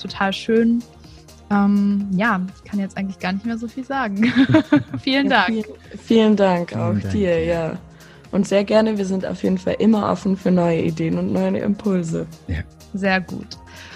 Total 0.00 0.32
schön. 0.32 0.84
Ähm, 1.52 2.08
ja, 2.12 2.40
ich 2.56 2.70
kann 2.70 2.80
jetzt 2.80 2.96
eigentlich 2.96 3.18
gar 3.18 3.32
nicht 3.32 3.44
mehr 3.44 3.58
so 3.58 3.68
viel 3.68 3.84
sagen. 3.84 4.24
vielen 5.02 5.28
Dank. 5.28 5.48
vielen, 5.48 5.64
vielen, 5.98 6.36
Dank 6.36 6.74
auch 6.74 6.90
vielen 6.90 7.00
Dank. 7.02 7.12
dir, 7.12 7.44
ja. 7.44 7.78
Und 8.32 8.48
sehr 8.48 8.64
gerne, 8.64 8.98
wir 8.98 9.04
sind 9.04 9.24
auf 9.24 9.42
jeden 9.42 9.58
Fall 9.58 9.76
immer 9.78 10.10
offen 10.10 10.36
für 10.36 10.50
neue 10.50 10.82
Ideen 10.82 11.18
und 11.18 11.32
neue 11.32 11.58
Impulse. 11.58 12.26
Ja. 12.48 12.62
Sehr 12.94 13.20
gut. 13.20 13.46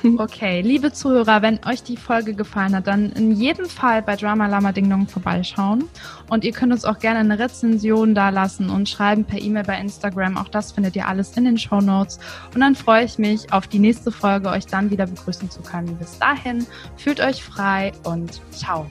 Okay, 0.18 0.60
liebe 0.60 0.92
Zuhörer, 0.92 1.42
wenn 1.42 1.58
euch 1.66 1.82
die 1.82 1.96
Folge 1.96 2.34
gefallen 2.34 2.74
hat, 2.76 2.86
dann 2.86 3.10
in 3.12 3.32
jedem 3.32 3.66
Fall 3.66 4.02
bei 4.02 4.16
Drama 4.16 4.46
Lama 4.46 4.72
Ding 4.72 4.88
Dong 4.88 5.08
vorbeischauen. 5.08 5.84
Und 6.28 6.44
ihr 6.44 6.52
könnt 6.52 6.72
uns 6.72 6.84
auch 6.84 6.98
gerne 6.98 7.20
eine 7.20 7.38
Rezension 7.38 8.14
da 8.14 8.30
lassen 8.30 8.70
und 8.70 8.88
schreiben 8.88 9.24
per 9.24 9.40
E-Mail 9.40 9.64
bei 9.64 9.78
Instagram. 9.78 10.36
Auch 10.36 10.48
das 10.48 10.72
findet 10.72 10.96
ihr 10.96 11.08
alles 11.08 11.36
in 11.36 11.44
den 11.44 11.58
Show 11.58 11.80
Notes. 11.80 12.18
Und 12.54 12.60
dann 12.60 12.74
freue 12.74 13.04
ich 13.04 13.18
mich 13.18 13.52
auf 13.52 13.66
die 13.66 13.78
nächste 13.78 14.12
Folge, 14.12 14.48
euch 14.48 14.66
dann 14.66 14.90
wieder 14.90 15.06
begrüßen 15.06 15.50
zu 15.50 15.60
können. 15.62 15.96
Bis 15.96 16.18
dahin, 16.18 16.66
fühlt 16.96 17.20
euch 17.20 17.42
frei 17.42 17.92
und 18.04 18.40
ciao. 18.50 18.86